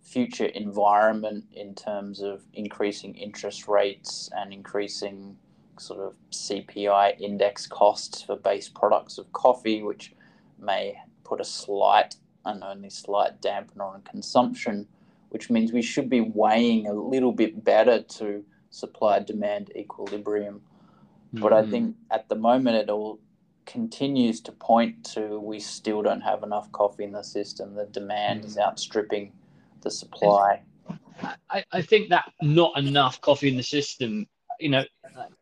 future 0.00 0.46
environment 0.46 1.44
in 1.52 1.74
terms 1.74 2.20
of 2.20 2.42
increasing 2.54 3.14
interest 3.14 3.68
rates 3.68 4.30
and 4.36 4.52
increasing 4.52 5.36
sort 5.80 6.00
of 6.00 6.14
CPI 6.30 7.20
index 7.20 7.66
costs 7.66 8.22
for 8.22 8.36
base 8.36 8.68
products 8.68 9.18
of 9.18 9.32
coffee, 9.32 9.82
which 9.82 10.14
may 10.58 10.98
put 11.24 11.40
a 11.40 11.44
slight 11.44 12.16
and 12.44 12.64
only 12.64 12.90
slight 12.90 13.40
dampener 13.40 13.94
on 13.94 14.02
consumption, 14.02 14.86
which 15.30 15.50
means 15.50 15.72
we 15.72 15.82
should 15.82 16.08
be 16.08 16.20
weighing 16.20 16.86
a 16.86 16.92
little 16.92 17.32
bit 17.32 17.64
better 17.64 18.02
to 18.02 18.44
supply 18.70 19.18
demand 19.18 19.70
equilibrium. 19.76 20.56
Mm-hmm. 20.56 21.42
But 21.42 21.52
I 21.52 21.62
mm-hmm. 21.62 21.70
think 21.70 21.96
at 22.10 22.28
the 22.28 22.36
moment 22.36 22.76
it 22.76 22.90
all 22.90 23.20
continues 23.66 24.40
to 24.40 24.52
point 24.52 25.04
to 25.04 25.38
we 25.38 25.60
still 25.60 26.00
don't 26.02 26.22
have 26.22 26.42
enough 26.42 26.72
coffee 26.72 27.04
in 27.04 27.12
the 27.12 27.22
system. 27.22 27.74
The 27.74 27.86
demand 27.86 28.40
mm-hmm. 28.40 28.48
is 28.48 28.58
outstripping 28.58 29.32
the 29.82 29.90
supply. 29.90 30.62
I, 31.50 31.64
I 31.72 31.82
think 31.82 32.08
that 32.10 32.32
not 32.40 32.78
enough 32.78 33.20
coffee 33.20 33.48
in 33.48 33.56
the 33.56 33.62
system 33.62 34.26
you 34.58 34.68
know, 34.68 34.84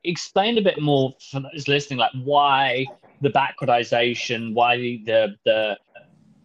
explain 0.05 0.59
a 0.59 0.63
bit 0.63 0.81
more 0.81 1.15
for 1.31 1.41
those 1.41 1.69
listening, 1.69 1.99
like 1.99 2.13
why 2.25 2.87
the 3.21 3.31
backwardization, 3.31 4.55
why 4.55 4.77
the 4.77 5.37
the 5.45 5.79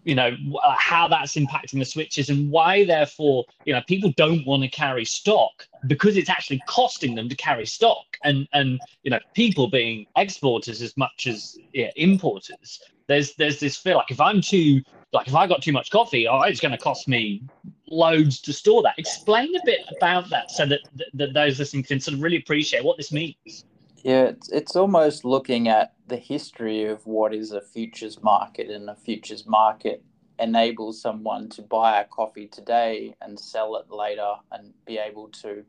you 0.04 0.16
know 0.16 0.36
uh, 0.64 0.76
how 0.78 1.08
that's 1.08 1.36
impacting 1.36 1.80
the 1.80 1.86
switches 1.86 2.30
and 2.30 2.50
why 2.50 2.84
therefore 2.86 3.46
you 3.66 3.74
know 3.74 3.82
people 3.88 4.12
don't 4.18 4.46
want 4.46 4.64
to 4.64 4.70
carry 4.70 5.06
stock 5.06 5.68
because 5.88 6.18
it's 6.18 6.30
actually 6.30 6.60
costing 6.68 7.14
them 7.14 7.30
to 7.30 7.36
carry 7.36 7.66
stock 7.66 8.18
and 8.24 8.48
and 8.54 8.80
you 9.04 9.12
know 9.12 9.20
people 9.36 9.70
being 9.70 10.06
exporters 10.18 10.82
as 10.82 10.96
much 10.98 11.28
as 11.28 11.58
yeah, 11.74 11.92
importers 11.96 12.82
there's 13.12 13.36
there's 13.36 13.60
this 13.60 13.78
fear 13.78 13.96
like 13.96 14.10
if 14.12 14.20
i'm 14.20 14.42
too 14.42 14.82
like 15.14 15.28
if 15.28 15.36
i 15.36 15.46
got 15.46 15.62
too 15.62 15.72
much 15.72 15.92
coffee 15.92 16.28
oh 16.28 16.42
it's 16.42 16.60
going 16.60 16.72
to 16.72 16.78
cost 16.78 17.08
me 17.08 17.44
loads 17.92 18.40
to 18.42 18.54
store 18.54 18.82
that. 18.84 18.98
Explain 18.98 19.56
a 19.56 19.60
bit 19.66 19.82
about 19.96 20.30
that 20.30 20.50
so 20.50 20.66
that, 20.66 20.80
that, 21.14 21.34
those 21.34 21.60
listening 21.60 21.84
can 21.84 22.00
sort 22.00 22.16
of 22.16 22.24
really 22.24 22.38
appreciate 22.38 22.84
what 22.84 22.98
this 22.98 23.12
means. 23.12 23.66
Yeah, 24.04 24.24
it's, 24.24 24.50
it's 24.52 24.76
almost 24.76 25.26
looking 25.26 25.68
at 25.68 25.94
the 26.08 26.18
history 26.18 26.86
of 26.86 27.06
what 27.06 27.36
is 27.36 27.52
a 27.52 27.62
futures 27.62 28.24
market, 28.24 28.70
and 28.70 28.90
a 28.90 28.96
futures 28.96 29.46
market 29.46 30.04
enables 30.40 31.00
someone 31.00 31.50
to 31.50 31.62
buy 31.62 32.02
a 32.02 32.06
coffee 32.06 32.48
today 32.48 33.14
and 33.22 33.40
sell 33.40 33.76
it 33.76 33.92
later 33.92 34.34
and 34.52 34.74
be 34.88 34.98
able 34.98 35.28
to 35.28 35.64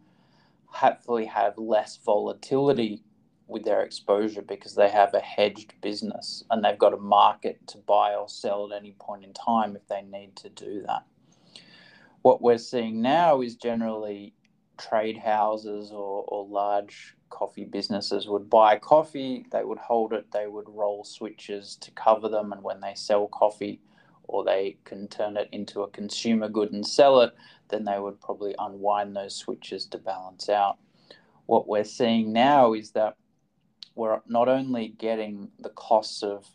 hopefully 0.66 1.26
have 1.26 1.58
less 1.58 1.98
volatility 1.98 3.02
with 3.52 3.64
their 3.64 3.82
exposure 3.82 4.42
because 4.42 4.74
they 4.74 4.88
have 4.88 5.14
a 5.14 5.20
hedged 5.20 5.74
business 5.80 6.42
and 6.50 6.64
they've 6.64 6.78
got 6.78 6.94
a 6.94 6.98
market 6.98 7.64
to 7.68 7.78
buy 7.78 8.14
or 8.14 8.28
sell 8.28 8.72
at 8.72 8.76
any 8.76 8.96
point 8.98 9.24
in 9.24 9.32
time 9.32 9.76
if 9.76 9.86
they 9.88 10.02
need 10.02 10.34
to 10.36 10.48
do 10.48 10.82
that 10.86 11.04
what 12.22 12.40
we're 12.40 12.58
seeing 12.58 13.02
now 13.02 13.42
is 13.42 13.56
generally 13.56 14.32
trade 14.78 15.18
houses 15.18 15.90
or, 15.90 16.24
or 16.28 16.46
large 16.46 17.16
coffee 17.30 17.64
businesses 17.64 18.28
would 18.28 18.48
buy 18.48 18.78
coffee, 18.78 19.44
they 19.50 19.64
would 19.64 19.78
hold 19.78 20.12
it, 20.12 20.30
they 20.32 20.46
would 20.46 20.68
roll 20.68 21.04
switches 21.04 21.76
to 21.76 21.90
cover 21.92 22.28
them, 22.28 22.52
and 22.52 22.62
when 22.62 22.80
they 22.80 22.94
sell 22.94 23.26
coffee 23.28 23.80
or 24.24 24.44
they 24.44 24.76
can 24.84 25.08
turn 25.08 25.36
it 25.36 25.48
into 25.52 25.82
a 25.82 25.90
consumer 25.90 26.48
good 26.48 26.72
and 26.72 26.86
sell 26.86 27.20
it, 27.20 27.34
then 27.68 27.84
they 27.84 27.98
would 27.98 28.20
probably 28.20 28.54
unwind 28.58 29.16
those 29.16 29.34
switches 29.34 29.84
to 29.86 29.98
balance 29.98 30.48
out. 30.48 30.78
What 31.46 31.66
we're 31.66 31.84
seeing 31.84 32.32
now 32.32 32.72
is 32.72 32.92
that 32.92 33.16
we're 33.94 34.20
not 34.26 34.48
only 34.48 34.88
getting 34.88 35.50
the 35.58 35.70
costs 35.70 36.22
of 36.22 36.46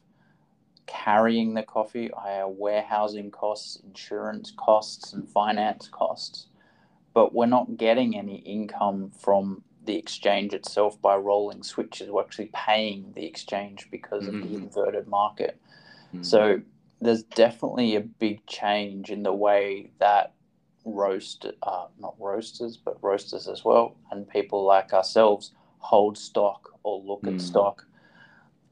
carrying 0.88 1.54
the 1.54 1.64
coffee, 1.64 2.10
higher 2.18 2.48
warehousing 2.48 3.32
costs, 3.32 3.78
insurance 3.86 4.54
costs, 4.58 5.14
and 5.14 5.30
finance 5.30 5.90
costs. 5.92 6.48
But 7.14 7.34
we're 7.34 7.46
not 7.46 7.78
getting 7.78 8.18
any 8.18 8.38
income 8.38 9.12
from 9.12 9.64
the 9.86 9.98
exchange 9.98 10.54
itself 10.54 11.02
by 11.02 11.16
rolling 11.16 11.64
switches. 11.64 12.10
We're 12.10 12.22
actually 12.22 12.52
paying 12.54 13.12
the 13.16 13.26
exchange 13.26 13.88
because 13.92 14.24
mm-hmm. 14.24 14.36
of 14.38 14.42
the 14.44 14.56
mm-hmm. 14.56 14.66
inverted 14.66 15.08
market. 15.08 15.60
Mm-hmm. 16.14 16.24
So 16.24 16.62
there's 17.02 17.24
definitely 17.24 17.96
a 17.96 18.02
big 18.02 18.46
change 18.48 19.10
in 19.10 19.24
the 19.24 19.34
way 19.34 19.92
that 20.00 20.34
roast, 20.86 21.46
uh, 21.64 21.88
not 22.00 22.16
roasters, 22.20 22.78
but 22.78 22.98
roasters 23.04 23.48
as 23.48 23.64
well, 23.66 23.96
and 24.12 24.28
people 24.30 24.64
like 24.64 24.94
ourselves 24.94 25.52
hold 25.80 26.18
stock 26.18 26.70
or 26.84 27.02
look 27.02 27.24
mm. 27.24 27.36
at 27.36 27.42
stock 27.42 27.88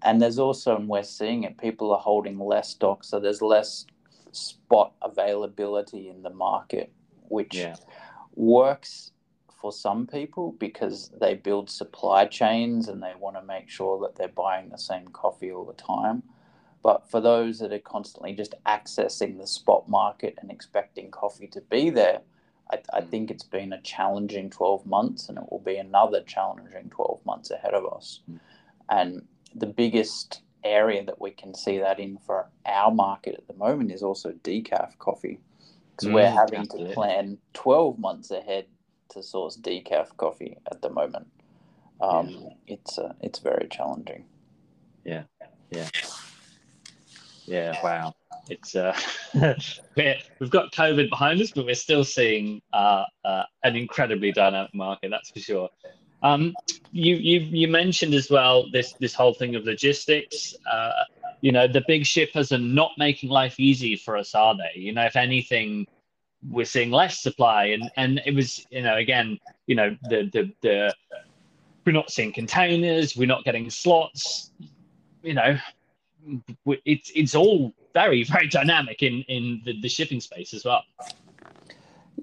and 0.05 0.21
there's 0.21 0.37
also, 0.37 0.75
and 0.75 0.87
we're 0.87 1.03
seeing 1.03 1.43
it, 1.43 1.57
people 1.57 1.91
are 1.91 1.99
holding 1.99 2.37
less 2.37 2.69
stock, 2.69 3.03
so 3.03 3.19
there's 3.19 3.41
less 3.41 3.87
spot 4.31 4.93
availability 5.01 6.09
in 6.09 6.21
the 6.21 6.29
market, 6.29 6.93
which 7.27 7.55
yeah. 7.55 7.75
works 8.35 9.11
for 9.59 9.71
some 9.71 10.05
people 10.05 10.55
because 10.59 11.11
they 11.19 11.33
build 11.33 11.71
supply 11.71 12.25
chains 12.25 12.87
and 12.87 13.01
they 13.01 13.13
want 13.17 13.35
to 13.35 13.41
make 13.41 13.67
sure 13.67 13.99
that 14.01 14.15
they're 14.15 14.27
buying 14.27 14.69
the 14.69 14.77
same 14.77 15.07
coffee 15.07 15.51
all 15.51 15.65
the 15.65 15.73
time. 15.73 16.21
But 16.83 17.09
for 17.09 17.19
those 17.19 17.57
that 17.59 17.73
are 17.73 17.79
constantly 17.79 18.33
just 18.33 18.53
accessing 18.67 19.39
the 19.39 19.47
spot 19.47 19.89
market 19.89 20.37
and 20.39 20.51
expecting 20.51 21.09
coffee 21.09 21.47
to 21.47 21.61
be 21.61 21.89
there, 21.89 22.21
I, 22.71 22.79
I 22.93 23.01
mm. 23.01 23.09
think 23.09 23.31
it's 23.31 23.43
been 23.43 23.73
a 23.73 23.81
challenging 23.81 24.49
12 24.49 24.85
months 24.85 25.29
and 25.29 25.37
it 25.37 25.45
will 25.51 25.59
be 25.59 25.77
another 25.77 26.21
challenging 26.21 26.89
12 26.89 27.25
months 27.25 27.51
ahead 27.51 27.73
of 27.73 27.85
us. 27.93 28.21
Mm. 28.29 28.39
And 28.89 29.25
the 29.53 29.67
biggest 29.67 30.41
area 30.63 31.03
that 31.05 31.21
we 31.21 31.31
can 31.31 31.53
see 31.53 31.77
that 31.77 31.99
in 31.99 32.17
for 32.17 32.47
our 32.65 32.91
market 32.91 33.35
at 33.35 33.47
the 33.47 33.53
moment 33.53 33.91
is 33.91 34.01
also 34.01 34.31
decaf 34.31 34.97
coffee 34.97 35.39
because 35.91 36.09
mm, 36.09 36.13
we're 36.13 36.29
having 36.29 36.67
to 36.67 36.93
plan 36.93 37.37
12 37.53 37.99
months 37.99 38.31
ahead 38.31 38.65
to 39.09 39.23
source 39.23 39.57
decaf 39.57 40.15
coffee 40.17 40.57
at 40.69 40.81
the 40.81 40.89
moment. 40.89 41.27
Um, 42.01 42.29
yeah. 42.29 42.49
It's 42.67 42.97
uh, 42.97 43.13
it's 43.21 43.39
very 43.39 43.67
challenging. 43.69 44.25
Yeah, 45.05 45.23
yeah. 45.69 45.87
Yeah, 47.45 47.77
wow. 47.83 48.13
It's 48.49 48.75
uh, 48.75 48.97
we've 49.35 50.49
got 50.49 50.71
COVID 50.71 51.09
behind 51.09 51.41
us, 51.41 51.51
but 51.51 51.65
we're 51.65 51.75
still 51.75 52.03
seeing 52.03 52.61
uh, 52.73 53.05
uh, 53.23 53.43
an 53.63 53.75
incredibly 53.75 54.31
dynamic 54.31 54.73
market. 54.73 55.09
That's 55.09 55.29
for 55.29 55.39
sure. 55.39 55.69
Um, 56.23 56.55
you 56.91 57.15
you 57.15 57.39
you 57.39 57.67
mentioned 57.67 58.13
as 58.13 58.29
well 58.29 58.65
this 58.71 58.93
this 58.93 59.13
whole 59.13 59.33
thing 59.33 59.55
of 59.55 59.63
logistics. 59.63 60.55
Uh, 60.71 60.91
you 61.41 61.51
know, 61.51 61.67
the 61.67 61.83
big 61.87 62.05
shippers 62.05 62.51
are 62.51 62.57
not 62.57 62.91
making 62.97 63.29
life 63.29 63.59
easy 63.59 63.95
for 63.95 64.17
us, 64.17 64.33
are 64.33 64.55
they? 64.55 64.79
You 64.79 64.93
know, 64.93 65.05
if 65.05 65.15
anything, 65.15 65.85
we're 66.49 66.65
seeing 66.65 66.91
less 66.91 67.19
supply, 67.19 67.65
and 67.65 67.91
and 67.97 68.21
it 68.25 68.33
was 68.33 68.65
you 68.71 68.81
know 68.81 68.97
again, 68.97 69.39
you 69.67 69.75
know 69.75 69.95
the 70.09 70.29
the 70.33 70.51
the 70.61 70.95
we're 71.85 71.91
not 71.91 72.09
seeing 72.09 72.31
containers, 72.31 73.15
we're 73.15 73.27
not 73.27 73.43
getting 73.43 73.69
slots. 73.69 74.51
You 75.21 75.33
know, 75.35 75.57
it's 76.85 77.11
it's 77.15 77.35
all 77.35 77.73
very 77.93 78.23
very 78.35 78.47
dynamic 78.47 79.03
in 79.03 79.23
in 79.27 79.61
the, 79.65 79.79
the 79.81 79.89
shipping 79.89 80.19
space 80.19 80.53
as 80.53 80.65
well. 80.65 80.83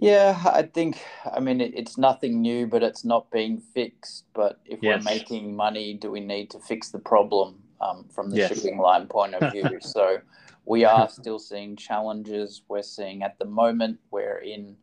Yeah, 0.00 0.40
I 0.44 0.62
think 0.62 0.98
I 1.32 1.40
mean 1.40 1.60
it, 1.60 1.72
it's 1.74 1.98
nothing 1.98 2.40
new, 2.40 2.66
but 2.66 2.82
it's 2.82 3.04
not 3.04 3.30
being 3.30 3.58
fixed. 3.58 4.24
But 4.34 4.58
if 4.64 4.82
yes. 4.82 5.04
we're 5.04 5.14
making 5.14 5.54
money, 5.54 5.94
do 5.94 6.10
we 6.10 6.20
need 6.20 6.50
to 6.50 6.58
fix 6.58 6.90
the 6.90 6.98
problem 6.98 7.62
um, 7.80 8.06
from 8.12 8.30
the 8.30 8.38
yes. 8.38 8.48
shipping 8.48 8.78
line 8.78 9.06
point 9.06 9.34
of 9.34 9.52
view? 9.52 9.78
so 9.80 10.18
we 10.64 10.84
are 10.84 11.08
still 11.08 11.38
seeing 11.38 11.76
challenges. 11.76 12.62
We're 12.68 12.82
seeing 12.82 13.22
at 13.22 13.38
the 13.38 13.44
moment 13.44 13.98
we're 14.10 14.38
in 14.38 14.76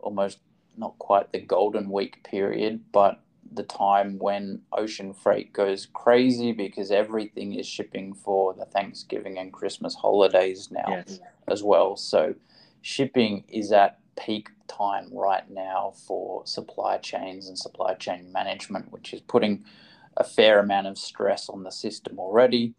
almost 0.00 0.38
not 0.76 0.98
quite 0.98 1.32
the 1.32 1.40
golden 1.40 1.90
week 1.90 2.22
period, 2.24 2.80
but 2.92 3.20
the 3.52 3.62
time 3.62 4.18
when 4.18 4.60
ocean 4.72 5.12
freight 5.14 5.52
goes 5.52 5.86
crazy 5.92 6.52
because 6.52 6.90
everything 6.90 7.54
is 7.54 7.66
shipping 7.66 8.14
for 8.14 8.54
the 8.54 8.64
Thanksgiving 8.66 9.38
and 9.38 9.52
Christmas 9.52 9.94
holidays 9.94 10.70
now 10.70 10.88
yes. 10.88 11.20
as 11.48 11.62
well. 11.62 11.96
So 11.96 12.34
shipping 12.82 13.44
is 13.48 13.72
at 13.72 13.98
peak 14.18 14.50
time 14.66 15.08
right 15.12 15.48
now 15.50 15.94
for 16.06 16.46
supply 16.46 16.98
chains 16.98 17.48
and 17.48 17.58
supply 17.58 17.94
chain 17.94 18.30
management, 18.32 18.92
which 18.92 19.14
is 19.14 19.20
putting 19.20 19.64
a 20.16 20.24
fair 20.24 20.58
amount 20.58 20.86
of 20.86 20.98
stress 20.98 21.48
on 21.48 21.62
the 21.62 21.70
system 21.70 22.18
already. 22.18 22.74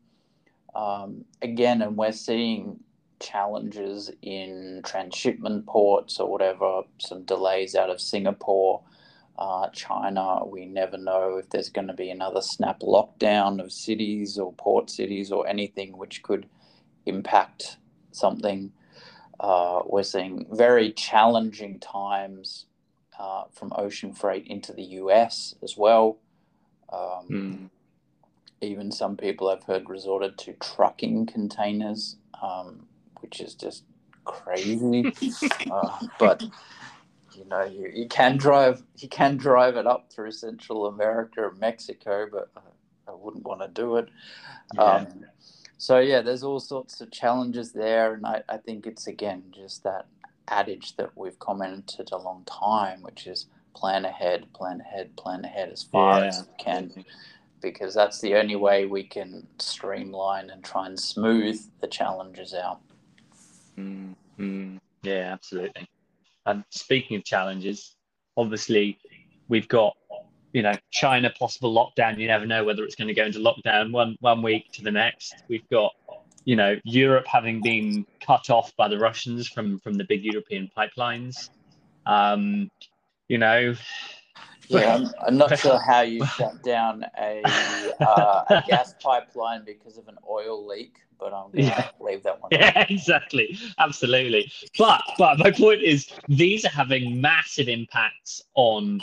Um, 0.75 1.25
again, 1.41 1.81
and 1.81 1.97
we're 1.97 2.11
seeing 2.11 2.79
challenges 3.19 4.11
in 4.21 4.81
transshipment 4.85 5.65
ports 5.65 6.19
or 6.19 6.29
whatever, 6.31 6.83
some 6.99 7.23
delays 7.23 7.75
out 7.75 7.89
of 7.89 7.99
Singapore 7.99 8.81
uh, 9.39 9.69
China. 9.69 10.45
We 10.45 10.65
never 10.65 10.97
know 10.97 11.37
if 11.37 11.49
there's 11.49 11.69
going 11.69 11.87
to 11.87 11.93
be 11.93 12.09
another 12.09 12.41
snap 12.41 12.81
lockdown 12.81 13.63
of 13.63 13.71
cities 13.71 14.37
or 14.37 14.53
port 14.53 14.89
cities 14.89 15.31
or 15.31 15.47
anything 15.47 15.97
which 15.97 16.21
could 16.21 16.45
impact 17.05 17.77
something. 18.11 18.73
Uh, 19.39 19.79
we're 19.85 20.03
seeing 20.03 20.45
very 20.51 20.91
challenging 20.91 21.79
times 21.79 22.65
uh, 23.17 23.45
from 23.53 23.71
ocean 23.77 24.13
freight 24.13 24.45
into 24.45 24.73
the 24.73 24.83
US 24.83 25.55
as 25.63 25.77
well. 25.77 26.17
Um, 26.91 27.27
mm. 27.29 27.69
Even 28.61 28.91
some 28.91 29.15
people 29.15 29.47
I've 29.47 29.63
heard 29.63 29.89
resorted 29.89 30.37
to 30.39 30.53
trucking 30.53 31.27
containers, 31.27 32.17
um, 32.43 32.87
which 33.21 33.39
is 33.39 33.55
just 33.55 33.85
crazy. 34.25 35.13
Uh, 35.71 36.07
but 36.17 36.43
you 37.39 37.45
know, 37.45 37.63
you, 37.63 37.89
you 37.93 38.07
can 38.07 38.37
drive 38.37 38.83
you 38.97 39.07
can 39.07 39.37
drive 39.37 39.77
it 39.77 39.87
up 39.87 40.11
through 40.11 40.31
Central 40.31 40.87
America 40.87 41.41
or 41.41 41.53
Mexico, 41.53 42.27
but 42.29 42.49
I, 42.57 43.11
I 43.11 43.15
wouldn't 43.15 43.45
want 43.45 43.61
to 43.61 43.69
do 43.69 43.95
it. 43.95 44.09
Yeah. 44.75 44.83
Um, 44.83 45.25
so 45.77 45.99
yeah, 45.99 46.21
there's 46.21 46.43
all 46.43 46.59
sorts 46.59 46.99
of 46.99 47.11
challenges 47.11 47.71
there, 47.71 48.13
and 48.13 48.25
I, 48.25 48.43
I 48.49 48.57
think 48.57 48.85
it's 48.85 49.07
again 49.07 49.43
just 49.55 49.83
that 49.83 50.07
adage 50.49 50.97
that 50.97 51.11
we've 51.15 51.39
commented 51.39 52.09
a 52.11 52.17
long 52.17 52.43
time, 52.45 53.01
which 53.03 53.25
is 53.25 53.45
plan 53.73 54.03
ahead, 54.03 54.51
plan 54.53 54.81
ahead, 54.81 55.15
plan 55.15 55.45
ahead 55.45 55.69
as 55.71 55.83
far 55.83 56.19
yeah. 56.19 56.25
as 56.27 56.39
you 56.39 56.65
can, 56.65 57.05
because 57.61 57.93
that's 57.93 58.19
the 58.19 58.35
only 58.35 58.57
way 58.57 58.85
we 58.85 59.03
can 59.03 59.47
streamline 59.59 60.49
and 60.49 60.61
try 60.63 60.87
and 60.87 60.99
smooth 60.99 61.57
the 61.79 61.87
challenges 61.87 62.53
out. 62.53 62.81
Mm-hmm. 63.77 64.77
Yeah, 65.03 65.31
absolutely. 65.31 65.87
And 66.45 66.63
speaking 66.69 67.17
of 67.17 67.23
challenges, 67.23 67.95
obviously 68.37 68.97
we've 69.47 69.67
got 69.67 69.95
you 70.53 70.61
know 70.61 70.73
China 70.91 71.31
possible 71.37 71.73
lockdown. 71.73 72.17
You 72.17 72.27
never 72.27 72.45
know 72.45 72.63
whether 72.63 72.83
it's 72.83 72.95
going 72.95 73.07
to 73.07 73.13
go 73.13 73.25
into 73.25 73.39
lockdown 73.39 73.91
one 73.91 74.15
one 74.19 74.41
week 74.41 74.71
to 74.73 74.83
the 74.83 74.91
next. 74.91 75.43
We've 75.47 75.67
got 75.69 75.93
you 76.45 76.55
know 76.55 76.75
Europe 76.83 77.27
having 77.27 77.61
been 77.61 78.05
cut 78.25 78.49
off 78.49 78.75
by 78.75 78.87
the 78.87 78.97
Russians 78.97 79.47
from 79.47 79.79
from 79.79 79.95
the 79.95 80.05
big 80.05 80.23
European 80.23 80.69
pipelines. 80.75 81.49
Um, 82.05 82.69
you 83.27 83.37
know. 83.37 83.75
Yeah, 84.69 84.95
I'm, 84.95 85.07
I'm 85.25 85.37
not 85.37 85.57
sure 85.57 85.79
how 85.87 86.01
you 86.01 86.25
shut 86.25 86.63
down 86.63 87.05
a, 87.19 87.41
uh, 87.99 88.43
a 88.49 88.63
gas 88.67 88.93
pipeline 89.01 89.65
because 89.65 89.97
of 89.97 90.07
an 90.07 90.17
oil 90.29 90.65
leak 90.65 90.97
but 91.19 91.33
I'm 91.33 91.51
going 91.51 91.65
to 91.65 91.91
leave 91.99 92.23
that 92.23 92.41
one. 92.41 92.49
Yeah, 92.51 92.85
exactly, 92.89 93.59
absolutely. 93.77 94.51
But 94.77 95.01
but 95.17 95.37
my 95.37 95.51
point 95.51 95.81
is, 95.81 96.09
these 96.27 96.65
are 96.65 96.69
having 96.69 97.19
massive 97.19 97.67
impacts 97.67 98.41
on 98.55 99.01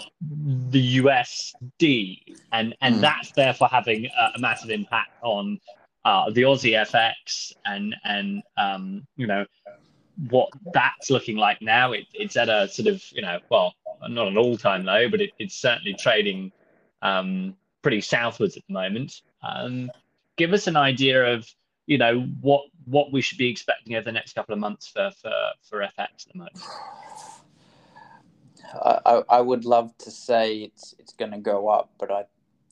the 0.70 0.98
USD, 0.98 2.22
and 2.52 2.74
and 2.80 2.96
mm. 2.96 3.00
that's 3.00 3.32
therefore 3.32 3.68
having 3.68 4.06
a, 4.06 4.32
a 4.34 4.38
massive 4.38 4.70
impact 4.70 5.10
on 5.22 5.60
uh, 6.04 6.30
the 6.30 6.42
Aussie 6.42 6.72
FX, 6.72 7.52
and 7.66 7.94
and 8.04 8.42
um, 8.56 9.06
you 9.16 9.26
know 9.26 9.44
what 10.30 10.48
that's 10.72 11.10
looking 11.10 11.36
like 11.36 11.60
now. 11.60 11.92
It, 11.92 12.06
it's 12.14 12.36
at 12.36 12.48
a 12.48 12.68
sort 12.68 12.88
of 12.88 13.02
you 13.12 13.22
know 13.22 13.38
well 13.50 13.74
not 14.08 14.28
an 14.28 14.38
all 14.38 14.56
time 14.56 14.84
low, 14.84 15.08
but 15.08 15.20
it, 15.20 15.30
it's 15.38 15.54
certainly 15.54 15.94
trading 15.94 16.52
um, 17.02 17.54
pretty 17.82 18.00
southwards 18.00 18.56
at 18.56 18.62
the 18.66 18.74
moment. 18.74 19.22
Um, 19.42 19.90
give 20.36 20.52
us 20.52 20.66
an 20.66 20.76
idea 20.76 21.34
of 21.34 21.46
you 21.86 21.98
know 21.98 22.20
what 22.40 22.64
what 22.84 23.12
we 23.12 23.20
should 23.20 23.38
be 23.38 23.48
expecting 23.48 23.94
over 23.94 24.04
the 24.04 24.12
next 24.12 24.34
couple 24.34 24.52
of 24.52 24.60
months 24.60 24.88
for 24.88 25.10
for 25.22 25.32
for 25.62 25.80
FX 25.80 25.98
at 25.98 26.32
the 26.32 26.38
moment. 26.38 26.62
I, 28.74 29.22
I 29.28 29.40
would 29.40 29.64
love 29.64 29.96
to 29.98 30.10
say 30.10 30.58
it's 30.58 30.94
it's 30.98 31.12
going 31.12 31.32
to 31.32 31.38
go 31.38 31.68
up, 31.68 31.90
but 31.98 32.10
I 32.10 32.24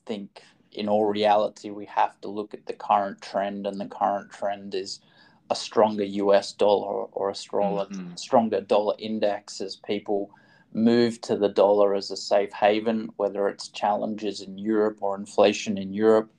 think 0.05 0.41
in 0.71 0.89
all 0.89 1.05
reality 1.05 1.69
we 1.69 1.85
have 1.85 2.19
to 2.21 2.27
look 2.27 2.53
at 2.53 2.65
the 2.65 2.73
current 2.73 3.21
trend, 3.21 3.65
and 3.65 3.79
the 3.79 3.85
current 3.85 4.31
trend 4.31 4.75
is 4.75 4.99
a 5.49 5.55
stronger 5.55 6.03
US 6.03 6.53
dollar 6.53 7.05
or 7.11 7.29
a 7.29 7.35
stronger 7.35 7.85
mm-hmm. 7.85 8.15
stronger 8.15 8.61
dollar 8.61 8.95
index 8.97 9.61
as 9.61 9.75
people 9.75 10.31
move 10.73 11.21
to 11.21 11.37
the 11.37 11.47
dollar 11.49 11.95
as 11.95 12.11
a 12.11 12.17
safe 12.17 12.51
haven, 12.51 13.09
whether 13.15 13.47
it's 13.47 13.69
challenges 13.69 14.41
in 14.41 14.57
Europe 14.57 14.97
or 15.01 15.15
inflation 15.15 15.77
in 15.77 15.93
Europe. 15.93 16.29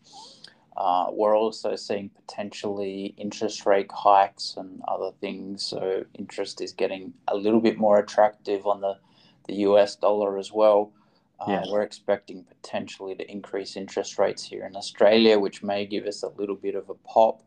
Uh, 0.76 1.06
we're 1.10 1.36
also 1.36 1.74
seeing 1.74 2.10
potentially 2.10 3.14
interest 3.16 3.64
rate 3.64 3.90
hikes 3.90 4.54
and 4.58 4.82
other 4.86 5.10
things. 5.22 5.62
So 5.62 6.04
interest 6.14 6.60
is 6.60 6.72
getting 6.72 7.14
a 7.28 7.34
little 7.34 7.60
bit 7.60 7.78
more 7.78 7.98
attractive 7.98 8.66
on 8.66 8.82
the, 8.82 8.98
the 9.46 9.54
US 9.54 9.96
dollar 9.96 10.36
as 10.36 10.52
well. 10.52 10.92
Uh, 11.40 11.52
yeah. 11.52 11.64
We're 11.70 11.82
expecting 11.82 12.44
potentially 12.44 13.14
to 13.14 13.30
increase 13.30 13.76
interest 13.76 14.18
rates 14.18 14.44
here 14.44 14.66
in 14.66 14.76
Australia, 14.76 15.38
which 15.38 15.62
may 15.62 15.86
give 15.86 16.04
us 16.04 16.22
a 16.22 16.28
little 16.28 16.56
bit 16.56 16.74
of 16.74 16.90
a 16.90 16.94
pop. 16.94 17.42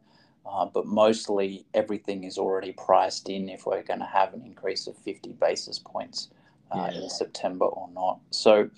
Uh, 0.51 0.65
but 0.65 0.85
mostly 0.85 1.65
everything 1.73 2.23
is 2.23 2.37
already 2.37 2.71
priced 2.71 3.29
in 3.29 3.49
if 3.49 3.65
we're 3.65 3.83
going 3.83 3.99
to 3.99 4.05
have 4.05 4.33
an 4.33 4.43
increase 4.43 4.87
of 4.87 4.97
50 4.97 5.33
basis 5.33 5.77
points 5.77 6.29
uh, 6.71 6.89
yeah. 6.91 7.01
in 7.01 7.09
September 7.09 7.65
or 7.65 7.89
not. 7.93 8.19
So 8.31 8.69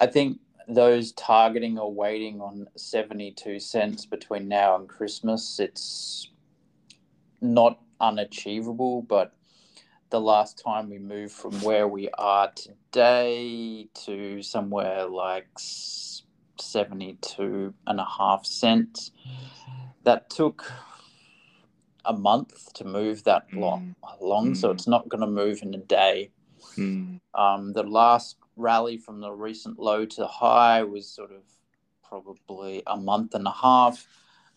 I 0.00 0.06
think 0.06 0.40
those 0.66 1.12
targeting 1.12 1.78
or 1.78 1.92
waiting 1.92 2.40
on 2.40 2.66
72 2.76 3.60
cents 3.60 4.04
between 4.04 4.48
now 4.48 4.76
and 4.76 4.88
Christmas, 4.88 5.60
it's 5.60 6.28
not 7.40 7.80
unachievable, 8.00 9.02
but 9.02 9.32
the 10.10 10.20
last 10.20 10.60
time 10.62 10.90
we 10.90 10.98
moved 10.98 11.32
from 11.32 11.52
where 11.62 11.86
we 11.86 12.08
are 12.18 12.50
today 12.54 13.88
to 14.04 14.42
somewhere 14.42 15.06
like 15.06 15.46
72 16.58 17.74
and 17.86 18.00
a 18.00 18.06
half 18.18 18.44
cents. 18.44 19.12
That 20.04 20.30
took 20.30 20.70
a 22.04 22.12
month 22.12 22.72
to 22.74 22.84
move 22.84 23.24
that 23.24 23.50
mm. 23.50 23.60
long, 23.60 23.94
long 24.20 24.52
mm. 24.52 24.56
so 24.56 24.70
it's 24.70 24.86
not 24.86 25.08
going 25.08 25.20
to 25.20 25.26
move 25.26 25.62
in 25.62 25.74
a 25.74 25.78
day. 25.78 26.30
Mm. 26.76 27.20
Um, 27.34 27.72
the 27.72 27.82
last 27.82 28.36
rally 28.56 28.96
from 28.96 29.20
the 29.20 29.30
recent 29.30 29.78
low 29.78 30.04
to 30.04 30.26
high 30.26 30.82
was 30.82 31.08
sort 31.08 31.32
of 31.32 31.42
probably 32.08 32.82
a 32.86 32.96
month 32.96 33.34
and 33.34 33.46
a 33.46 33.52
half, 33.52 34.06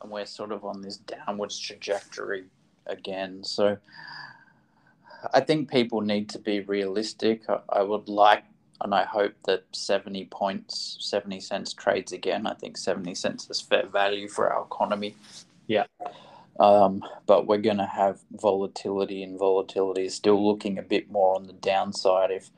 and 0.02 0.12
we're 0.12 0.26
sort 0.26 0.52
of 0.52 0.66
on 0.66 0.82
this 0.82 0.98
downwards 0.98 1.60
trajectory 1.60 2.46
again. 2.88 3.44
So 3.44 3.78
I 5.34 5.40
think 5.40 5.70
people 5.70 6.02
need 6.02 6.30
to 6.30 6.40
be 6.40 6.62
realistic. 6.62 7.44
I, 7.50 7.60
I 7.70 7.84
would 7.84 8.10
like 8.10 8.44
and 8.82 8.94
I 8.94 9.06
hope 9.06 9.34
that 9.46 9.64
70 9.72 10.26
points, 10.26 10.98
70 11.00 11.40
cents 11.40 11.74
trades 11.74 12.12
again. 12.12 12.48
I 12.48 12.54
think 12.54 12.78
70 12.78 13.16
cents 13.16 13.50
is 13.50 13.62
fair 13.62 13.88
value 13.88 14.28
for 14.28 14.52
our 14.52 14.66
economy. 14.66 15.16
Yeah. 15.68 15.86
Um, 16.60 17.04
but 17.26 17.48
we're 17.48 17.58
going 17.58 17.78
to 17.78 17.86
have 17.86 18.22
volatility, 18.32 19.24
and 19.24 19.40
volatility 19.40 20.06
is 20.06 20.16
still 20.16 20.46
looking 20.46 20.78
a 20.78 20.84
bit 20.84 21.10
more 21.10 21.36
on 21.36 21.48
the 21.48 21.54
downside 21.54 22.32
if 22.32 22.52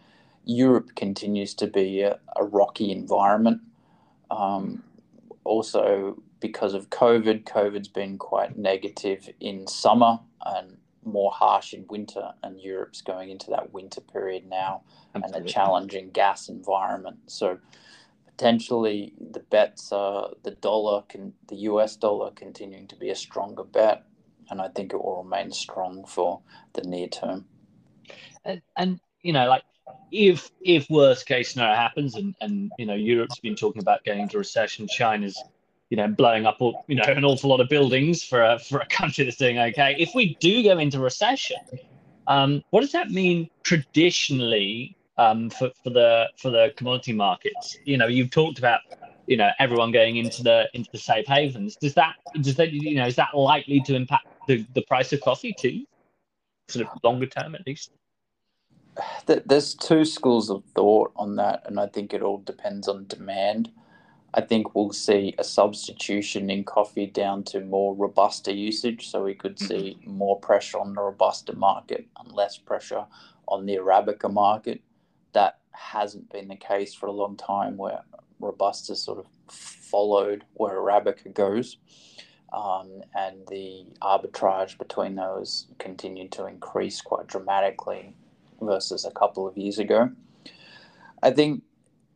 Europe 0.43 0.95
continues 0.95 1.53
to 1.55 1.67
be 1.67 2.01
a, 2.01 2.19
a 2.35 2.43
rocky 2.43 2.91
environment. 2.91 3.61
Um, 4.29 4.83
also, 5.43 6.21
because 6.39 6.73
of 6.73 6.89
COVID, 6.89 7.43
COVID's 7.43 7.87
been 7.87 8.17
quite 8.17 8.57
negative 8.57 9.29
in 9.39 9.67
summer 9.67 10.19
and 10.45 10.77
more 11.05 11.31
harsh 11.31 11.73
in 11.73 11.85
winter, 11.89 12.33
and 12.43 12.59
Europe's 12.59 13.01
going 13.01 13.29
into 13.29 13.49
that 13.51 13.73
winter 13.73 14.01
period 14.01 14.47
now 14.47 14.81
Absolutely. 15.13 15.39
and 15.39 15.49
a 15.49 15.51
challenging 15.51 16.09
gas 16.11 16.49
environment. 16.49 17.17
So 17.27 17.59
potentially 18.25 19.13
the 19.31 19.39
bets 19.39 19.91
are 19.91 20.31
the 20.43 20.51
dollar 20.51 21.03
can 21.07 21.33
the 21.47 21.55
US 21.57 21.95
dollar 21.95 22.31
continuing 22.31 22.87
to 22.87 22.95
be 22.95 23.09
a 23.09 23.15
stronger 23.15 23.63
bet, 23.63 24.03
and 24.49 24.61
I 24.61 24.67
think 24.69 24.93
it 24.93 24.97
will 24.97 25.23
remain 25.23 25.51
strong 25.51 26.05
for 26.05 26.41
the 26.73 26.81
near 26.81 27.07
term. 27.07 27.45
And, 28.43 28.61
and 28.77 28.99
you 29.21 29.33
know, 29.33 29.47
like 29.47 29.63
if 30.11 30.51
if 30.61 30.89
worst 30.89 31.25
case 31.25 31.51
scenario 31.51 31.75
happens, 31.75 32.15
and 32.15 32.35
and 32.41 32.71
you 32.77 32.85
know 32.85 32.95
Europe's 32.95 33.39
been 33.39 33.55
talking 33.55 33.81
about 33.81 34.03
going 34.03 34.19
into 34.19 34.37
recession, 34.37 34.87
China's 34.87 35.41
you 35.89 35.97
know, 35.97 36.07
blowing 36.07 36.45
up, 36.45 36.57
you 36.87 36.95
know, 36.95 37.03
an 37.03 37.23
awful 37.23 37.49
lot 37.49 37.59
of 37.59 37.69
buildings 37.69 38.23
for 38.23 38.41
a 38.41 38.59
for 38.59 38.79
a 38.79 38.85
country 38.87 39.23
that's 39.23 39.37
doing 39.37 39.59
okay. 39.59 39.95
If 39.99 40.15
we 40.15 40.35
do 40.39 40.63
go 40.63 40.77
into 40.77 40.99
recession, 40.99 41.57
um, 42.27 42.63
what 42.71 42.81
does 42.81 42.91
that 42.93 43.11
mean 43.11 43.49
traditionally 43.63 44.95
um, 45.17 45.49
for 45.49 45.71
for 45.83 45.91
the 45.91 46.29
for 46.37 46.49
the 46.49 46.73
commodity 46.75 47.13
markets? 47.13 47.77
You 47.85 47.97
know, 47.97 48.07
you've 48.07 48.31
talked 48.31 48.57
about 48.57 48.81
you 49.27 49.37
know 49.37 49.49
everyone 49.59 49.91
going 49.91 50.17
into 50.17 50.43
the 50.43 50.67
into 50.73 50.89
the 50.91 50.97
safe 50.97 51.27
havens. 51.27 51.75
Does 51.75 51.93
that 51.93 52.15
does 52.41 52.55
that 52.55 52.71
you 52.71 52.95
know 52.95 53.05
is 53.05 53.15
that 53.15 53.35
likely 53.35 53.79
to 53.81 53.95
impact 53.95 54.27
the, 54.47 54.65
the 54.73 54.81
price 54.83 55.13
of 55.13 55.21
coffee 55.21 55.53
too, 55.57 55.85
sort 56.67 56.87
of 56.87 56.91
longer 57.03 57.27
term 57.27 57.53
at 57.55 57.65
least? 57.67 57.91
There's 59.25 59.73
two 59.75 60.05
schools 60.05 60.49
of 60.49 60.63
thought 60.73 61.11
on 61.17 61.35
that, 61.35 61.63
and 61.65 61.79
I 61.79 61.87
think 61.87 62.13
it 62.13 62.21
all 62.21 62.37
depends 62.37 62.87
on 62.87 63.05
demand. 63.07 63.69
I 64.35 64.41
think 64.41 64.75
we'll 64.75 64.91
see 64.91 65.33
a 65.37 65.45
substitution 65.45 66.49
in 66.49 66.65
coffee 66.65 67.05
down 67.05 67.43
to 67.45 67.61
more 67.61 67.95
robusta 67.95 68.53
usage. 68.53 69.09
So 69.09 69.23
we 69.23 69.33
could 69.33 69.57
see 69.57 69.97
mm-hmm. 69.97 70.11
more 70.11 70.37
pressure 70.39 70.77
on 70.77 70.93
the 70.93 71.01
robusta 71.01 71.55
market 71.55 72.05
and 72.19 72.31
less 72.33 72.57
pressure 72.57 73.05
on 73.47 73.65
the 73.65 73.77
arabica 73.77 74.31
market. 74.31 74.81
That 75.31 75.59
hasn't 75.71 76.31
been 76.31 76.49
the 76.49 76.57
case 76.57 76.93
for 76.93 77.07
a 77.07 77.13
long 77.13 77.37
time, 77.37 77.77
where 77.77 78.01
robusta 78.39 78.95
sort 78.95 79.19
of 79.19 79.27
followed 79.47 80.43
where 80.55 80.75
arabica 80.75 81.33
goes, 81.33 81.77
um, 82.51 83.03
and 83.13 83.37
the 83.47 83.85
arbitrage 84.01 84.77
between 84.77 85.15
those 85.15 85.67
continued 85.77 86.31
to 86.33 86.45
increase 86.45 87.01
quite 87.01 87.27
dramatically 87.27 88.15
versus 88.61 89.05
a 89.05 89.11
couple 89.11 89.47
of 89.47 89.57
years 89.57 89.79
ago. 89.79 90.11
I 91.23 91.31
think 91.31 91.63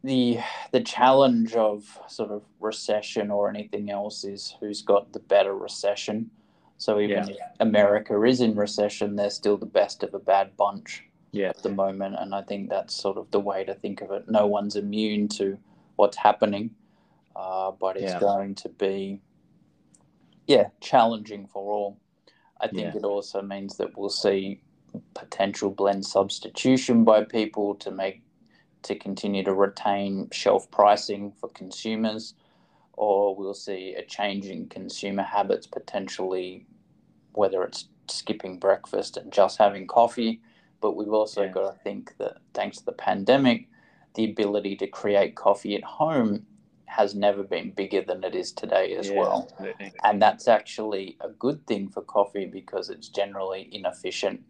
the 0.04 0.40
the 0.72 0.82
challenge 0.82 1.54
of 1.54 2.00
sort 2.08 2.32
of 2.32 2.44
recession 2.60 3.32
or 3.32 3.50
anything 3.50 3.90
else 3.90 4.24
is 4.24 4.56
who's 4.60 4.82
got 4.82 5.12
the 5.14 5.20
better 5.20 5.56
recession. 5.56 6.30
So 6.78 7.00
even 7.00 7.28
yeah. 7.28 7.34
if 7.34 7.38
America 7.60 8.22
is 8.24 8.40
in 8.40 8.56
recession, 8.56 9.16
they're 9.16 9.30
still 9.30 9.58
the 9.58 9.66
best 9.66 10.02
of 10.04 10.14
a 10.14 10.20
bad 10.20 10.56
bunch 10.56 11.04
yeah. 11.32 11.50
at 11.50 11.62
the 11.62 11.70
moment, 11.70 12.16
and 12.18 12.34
I 12.34 12.42
think 12.42 12.70
that's 12.70 12.96
sort 12.96 13.18
of 13.18 13.30
the 13.32 13.40
way 13.42 13.66
to 13.66 13.74
think 13.74 14.02
of 14.02 14.12
it. 14.12 14.30
No 14.30 14.48
one's 14.48 14.78
immune 14.78 15.28
to 15.30 15.58
what's 15.98 16.16
happening, 16.16 16.72
uh, 17.36 17.72
but 17.72 17.98
it's 17.98 18.14
yeah. 18.14 18.20
going 18.20 18.56
to 18.56 18.70
be, 18.70 19.20
yeah, 20.48 20.70
challenging 20.80 21.48
for 21.48 21.74
all. 21.74 21.98
I 22.62 22.68
think 22.68 22.96
it 22.96 23.04
also 23.04 23.42
means 23.42 23.78
that 23.78 23.98
we'll 23.98 24.10
see 24.10 24.62
potential 25.14 25.70
blend 25.70 26.06
substitution 26.06 27.04
by 27.04 27.24
people 27.24 27.76
to 27.76 27.92
make 27.92 28.22
to 28.84 28.96
continue 28.96 29.44
to 29.44 29.54
retain 29.54 30.30
shelf 30.32 30.70
pricing 30.72 31.32
for 31.40 31.50
consumers, 31.50 32.34
or 32.94 33.36
we'll 33.36 33.54
see 33.54 33.96
a 33.96 34.04
change 34.04 34.46
in 34.46 34.68
consumer 34.68 35.24
habits 35.24 35.68
potentially, 35.68 36.66
whether 37.34 37.64
it's 37.64 37.88
skipping 38.08 38.58
breakfast 38.58 39.18
and 39.18 39.32
just 39.32 39.58
having 39.58 39.88
coffee. 39.88 40.42
But 40.82 40.96
we've 40.96 41.14
also 41.14 41.44
yeah. 41.44 41.52
got 41.52 41.72
to 41.72 41.80
think 41.84 42.16
that 42.18 42.38
thanks 42.54 42.78
to 42.80 42.86
the 42.86 42.94
pandemic, 42.94 43.68
the 44.16 44.30
ability 44.30 44.76
to 44.78 44.88
create 44.88 45.36
coffee 45.36 45.76
at 45.76 45.84
home 45.84 46.46
has 46.86 47.14
never 47.14 47.44
been 47.44 47.72
bigger 47.72 48.02
than 48.02 48.24
it 48.24 48.34
is 48.34 48.52
today 48.52 48.96
as 48.96 49.10
yeah, 49.10 49.20
well. 49.20 49.48
Absolutely. 49.52 49.94
And 50.04 50.22
that's 50.22 50.48
actually 50.48 51.18
a 51.22 51.30
good 51.30 51.66
thing 51.68 51.88
for 51.88 52.02
coffee 52.02 52.46
because 52.46 52.90
it's 52.90 53.10
generally 53.10 53.70
inefficient 53.72 54.44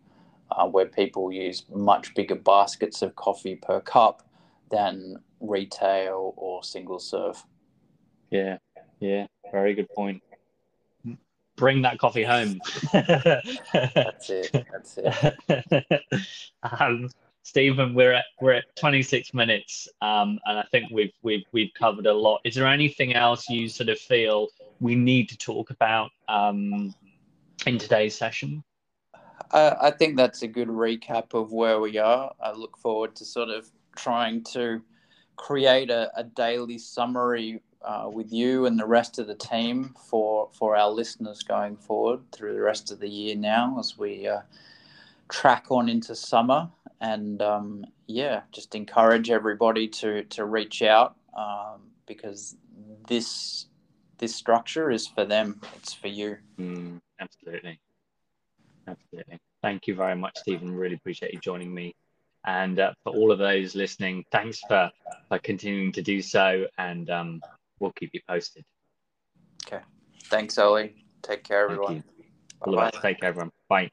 uh, 0.52 0.68
where 0.68 0.86
people 0.86 1.32
use 1.32 1.66
much 1.74 2.14
bigger 2.16 2.36
baskets 2.36 3.02
of 3.02 3.16
coffee 3.16 3.56
per 3.56 3.80
cup 3.82 4.28
than 4.72 5.18
retail 5.40 6.34
or 6.38 6.64
single 6.64 7.00
serve. 7.00 7.44
Yeah, 8.30 8.58
yeah, 9.00 9.28
very 9.52 9.74
good 9.74 9.90
point. 9.90 10.22
Bring 11.56 11.82
that 11.82 12.00
coffee 12.00 12.24
home. 12.24 12.62
that's 12.94 14.30
it. 14.30 14.66
That's 14.72 14.98
it. 14.98 16.04
um, 16.80 17.10
Stephen, 17.44 17.94
we're 17.94 18.14
at 18.14 18.26
we're 18.40 18.54
at 18.54 18.76
26 18.76 19.34
minutes, 19.34 19.90
um, 20.02 20.40
and 20.46 20.60
I 20.60 20.64
think 20.72 20.92
we've 20.92 21.12
we've 21.24 21.46
we've 21.52 21.74
covered 21.74 22.06
a 22.06 22.14
lot. 22.14 22.42
Is 22.44 22.56
there 22.56 22.68
anything 22.68 23.16
else 23.16 23.50
you 23.50 23.68
sort 23.68 23.90
of 23.90 23.98
feel 23.98 24.50
we 24.80 24.96
need 24.96 25.30
to 25.30 25.38
talk 25.38 25.72
about 25.72 26.12
um, 26.28 26.94
in 27.66 27.78
today's 27.78 28.16
session? 28.16 28.64
I 29.52 29.92
think 29.92 30.16
that's 30.16 30.42
a 30.42 30.48
good 30.48 30.68
recap 30.68 31.34
of 31.34 31.52
where 31.52 31.80
we 31.80 31.98
are. 31.98 32.34
I 32.42 32.52
look 32.52 32.78
forward 32.78 33.16
to 33.16 33.26
sort 33.26 33.50
of 33.50 33.70
trying 33.96 34.44
to 34.54 34.82
create 35.38 35.90
a, 35.90 36.12
a 36.16 36.24
daily 36.24 36.78
summary 36.78 37.62
uh, 37.82 38.10
with 38.12 38.32
you 38.32 38.66
and 38.66 38.78
the 38.78 38.86
rest 38.86 39.20
of 39.20 39.28
the 39.28 39.36
team 39.36 39.96
for 40.10 40.50
for 40.52 40.76
our 40.76 40.90
listeners 40.90 41.42
going 41.44 41.78
forward 41.78 42.20
through 42.32 42.54
the 42.54 42.62
rest 42.62 42.92
of 42.92 43.00
the 43.00 43.08
year 43.08 43.36
now 43.36 43.78
as 43.80 43.98
we 43.98 44.28
uh, 44.28 44.42
track 45.30 45.66
on 45.70 45.90
into 45.90 46.16
summer. 46.16 46.70
And 47.02 47.42
um, 47.42 47.86
yeah 48.08 48.42
just 48.52 48.76
encourage 48.76 49.30
everybody 49.30 49.88
to 49.88 50.24
to 50.26 50.46
reach 50.46 50.82
out 50.82 51.16
um, 51.38 51.82
because 52.06 52.58
this 53.08 53.68
this 54.18 54.36
structure 54.36 54.92
is 54.92 55.08
for 55.08 55.26
them. 55.26 55.62
It's 55.78 55.94
for 55.94 56.10
you. 56.10 56.38
Mm, 56.60 57.00
absolutely 57.20 57.80
absolutely 58.90 59.40
thank 59.62 59.88
you 59.88 59.96
very 59.96 60.16
much 60.16 60.38
stephen 60.38 60.72
really 60.72 60.96
appreciate 60.96 61.34
you 61.34 61.40
joining 61.40 61.74
me 61.74 61.94
and 62.46 62.80
uh, 62.80 62.94
for 63.04 63.14
all 63.14 63.32
of 63.32 63.40
those 63.40 63.76
listening, 63.76 64.24
thanks 64.32 64.60
for, 64.62 64.90
for 65.28 65.40
continuing 65.40 65.92
to 65.94 66.02
do 66.02 66.22
so. 66.22 66.66
And 66.78 67.10
um, 67.10 67.42
we'll 67.80 67.92
keep 67.92 68.12
you 68.14 68.22
posted. 68.28 68.64
Okay. 69.68 69.84
Thanks, 70.26 70.58
Ollie. 70.58 71.06
Take 71.22 71.44
care, 71.44 71.66
everyone. 71.66 72.04
All 72.62 72.72
the 72.72 72.78
best. 72.78 73.02
Take 73.02 73.20
care, 73.20 73.30
everyone. 73.30 73.52
Bye. 73.68 73.90